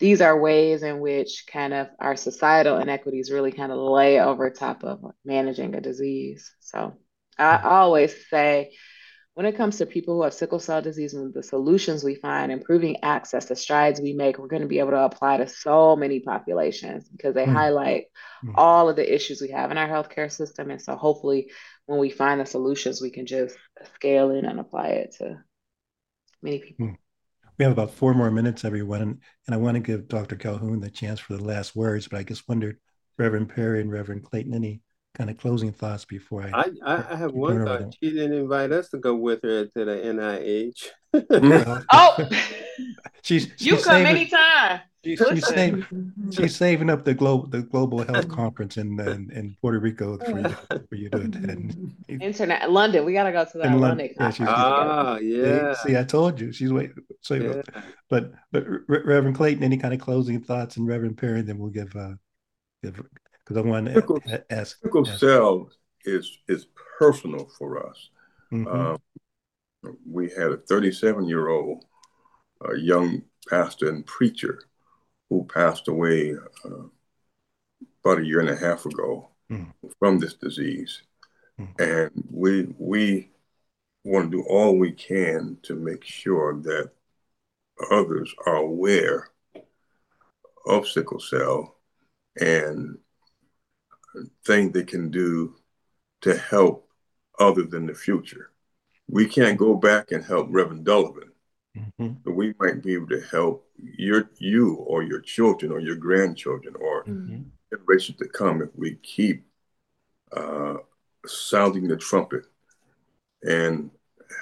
[0.00, 4.50] these are ways in which kind of our societal inequities really kind of lay over
[4.50, 6.52] top of managing a disease.
[6.60, 6.96] So
[7.38, 8.72] i, I always say
[9.34, 12.50] when it comes to people who have sickle cell disease and the solutions we find,
[12.50, 15.94] improving access, the strides we make, we're going to be able to apply to so
[15.94, 17.52] many populations because they mm.
[17.52, 18.06] highlight
[18.44, 18.52] mm.
[18.56, 20.70] all of the issues we have in our healthcare system.
[20.70, 21.50] And so hopefully,
[21.86, 23.56] when we find the solutions, we can just
[23.94, 25.38] scale in and apply it to
[26.42, 26.88] many people.
[26.88, 26.96] Mm.
[27.56, 29.02] We have about four more minutes, everyone.
[29.02, 30.36] And, and I want to give Dr.
[30.36, 32.78] Calhoun the chance for the last words, but I just wondered,
[33.18, 34.80] Reverend Perry and Reverend Clayton, any
[35.14, 36.70] kind of closing thoughts before I?
[36.84, 37.94] I, I have one thought.
[38.00, 40.86] She didn't invite us to go with her to the NIH.
[41.92, 42.28] oh,
[43.22, 44.80] she's, she's you come saving, anytime.
[45.04, 49.56] She's, she's, saving, she's saving up the global the global health conference in in, in
[49.60, 50.48] Puerto Rico for you,
[50.88, 51.94] for you to attend.
[52.08, 53.04] Internet London.
[53.04, 54.10] We gotta go to that London.
[54.18, 55.74] Yeah, ah, yeah.
[55.74, 56.96] See, I told you she's waiting.
[57.22, 57.82] So, yeah.
[58.08, 61.96] but but Reverend Clayton, any kind of closing thoughts, and Reverend Perry, then we'll give
[61.96, 62.12] uh
[62.82, 63.00] give
[63.50, 64.80] because I want to sickle, ask.
[64.80, 65.70] Sickle cell
[66.04, 66.66] is is
[66.98, 68.10] personal for us.
[68.52, 68.68] Mm-hmm.
[68.68, 68.98] Um,
[70.08, 71.84] we had a 37 year old
[72.64, 74.60] uh, young pastor and preacher
[75.28, 76.34] who passed away
[76.64, 76.84] uh,
[78.04, 79.66] about a year and a half ago mm.
[79.98, 81.02] from this disease,
[81.60, 81.68] mm.
[81.80, 83.30] and we we
[84.04, 86.90] want to do all we can to make sure that
[87.90, 89.30] others are aware
[90.66, 91.76] of sickle cell
[92.40, 92.96] and
[94.44, 95.56] thing they can do
[96.22, 96.88] to help
[97.38, 98.50] other than the future.
[99.08, 101.30] We can't go back and help Reverend Dullivan,
[101.76, 102.12] mm-hmm.
[102.24, 106.74] but we might be able to help your you or your children or your grandchildren
[106.78, 107.42] or mm-hmm.
[107.70, 109.44] generations to come if we keep
[110.36, 110.74] uh,
[111.26, 112.44] sounding the trumpet
[113.42, 113.90] and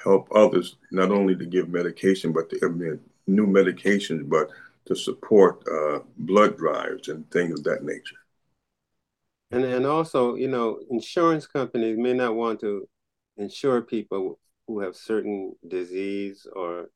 [0.03, 4.49] help others not only to give medication but to new medications, but
[4.85, 8.17] to support uh, blood drives and things of that nature.
[9.51, 12.87] And and also, you know, insurance companies may not want to
[13.37, 16.89] insure people who have certain disease or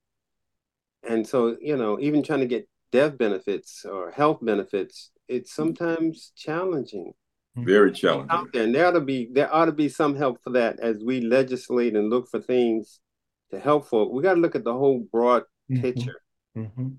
[1.08, 6.32] and so, you know, even trying to get death benefits or health benefits, it's sometimes
[6.36, 7.14] challenging.
[7.56, 8.32] Very challenging.
[8.32, 8.64] Out there.
[8.64, 11.22] And there ought to be there ought to be some help for that as we
[11.22, 13.00] legislate and look for things
[13.52, 14.12] to help folk.
[14.12, 15.82] We got to look at the whole broad mm-hmm.
[15.82, 16.22] picture.
[16.58, 16.90] Mm-hmm.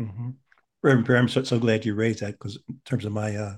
[0.00, 0.30] Mm-hmm.
[0.82, 3.56] Reverend I'm so, so glad you raised that because in terms of my uh,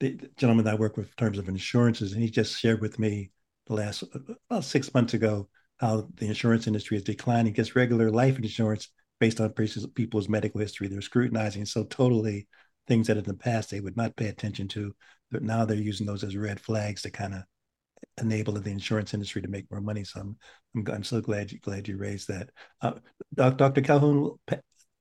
[0.00, 2.98] the gentleman that I work with in terms of insurances, and he just shared with
[2.98, 3.30] me
[3.66, 4.04] the last
[4.50, 7.52] about six months ago how the insurance industry is declining.
[7.52, 8.88] Gets regular life insurance
[9.20, 10.88] based on people's medical history.
[10.88, 12.48] They're scrutinizing so totally
[12.86, 14.94] things that in the past they would not pay attention to,
[15.30, 17.42] but now they're using those as red flags to kind of
[18.20, 20.04] enable the insurance industry to make more money.
[20.04, 20.36] So I'm
[20.74, 22.50] I'm, I'm so glad you glad you raised that.
[22.80, 22.92] Uh,
[23.34, 23.80] Dr.
[23.80, 24.36] Calhoun,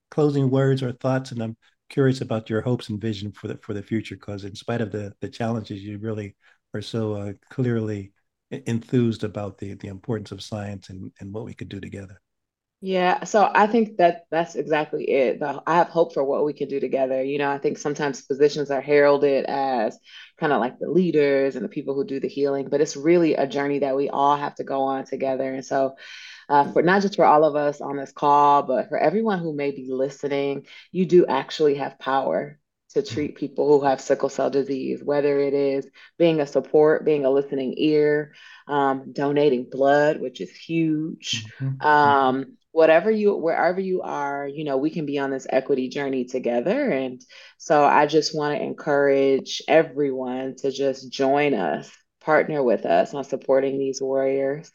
[0.09, 1.57] closing words or thoughts, and I'm
[1.89, 4.91] curious about your hopes and vision for the for the future because in spite of
[4.91, 6.35] the the challenges you really
[6.73, 8.11] are so uh, clearly
[8.51, 12.21] enthused about the the importance of science and and what we could do together.
[12.81, 15.41] Yeah so i think that that's exactly it.
[15.41, 17.23] I have hope for what we can do together.
[17.23, 19.97] You know i think sometimes physicians are heralded as
[20.39, 23.35] kind of like the leaders and the people who do the healing but it's really
[23.35, 25.53] a journey that we all have to go on together.
[25.53, 25.95] And so
[26.49, 29.55] uh, for not just for all of us on this call, but for everyone who
[29.55, 32.59] may be listening, you do actually have power
[32.91, 33.09] to mm.
[33.09, 35.87] treat people who have sickle cell disease, whether it is
[36.17, 38.33] being a support, being a listening ear,
[38.67, 41.45] um, donating blood, which is huge.
[41.59, 41.65] Mm-hmm.
[41.65, 41.87] mm-hmm.
[41.87, 46.25] Um, whatever you wherever you are you know we can be on this equity journey
[46.25, 47.21] together and
[47.57, 51.89] so i just want to encourage everyone to just join us
[52.19, 54.69] partner with us on supporting these warriors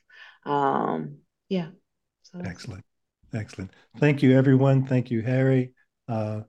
[0.47, 1.19] um,
[1.51, 1.69] yeah.
[2.23, 2.85] So excellent.
[3.35, 3.71] Excellent.
[3.99, 4.87] Thank you, everyone.
[4.87, 5.73] Thank you, Harry.
[6.09, 6.41] Uh,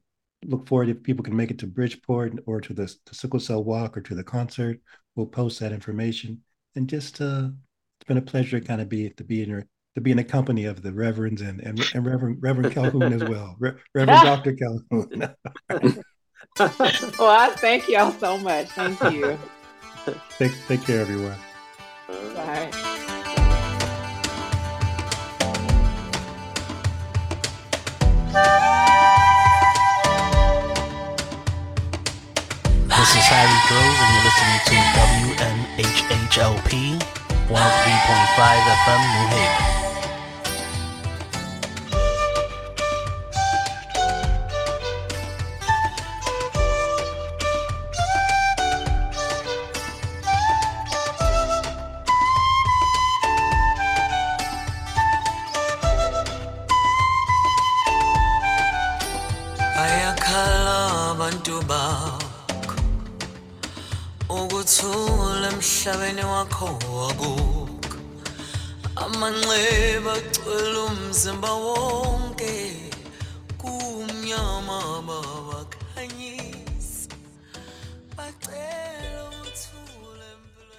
[0.45, 3.63] look forward if people can make it to Bridgeport or to the, the sickle cell
[3.63, 4.79] walk or to the concert.
[5.15, 6.41] We'll post that information.
[6.75, 7.49] And just uh,
[7.99, 10.17] it's been a pleasure to kind of be to be in your to be in
[10.17, 14.21] the company of the reverends and and, and Reverend Reverend Calhoun as well, Re- Reverend
[14.23, 15.35] Doctor Calhoun.
[17.19, 18.69] well, I thank y'all so much.
[18.69, 19.37] Thank you.
[20.39, 21.37] Take take care, everyone.
[22.33, 22.90] Bye.
[33.31, 34.75] Drills, and you're listening to
[35.79, 36.99] WNHHLP
[37.47, 39.80] 103.5 FM New Haven.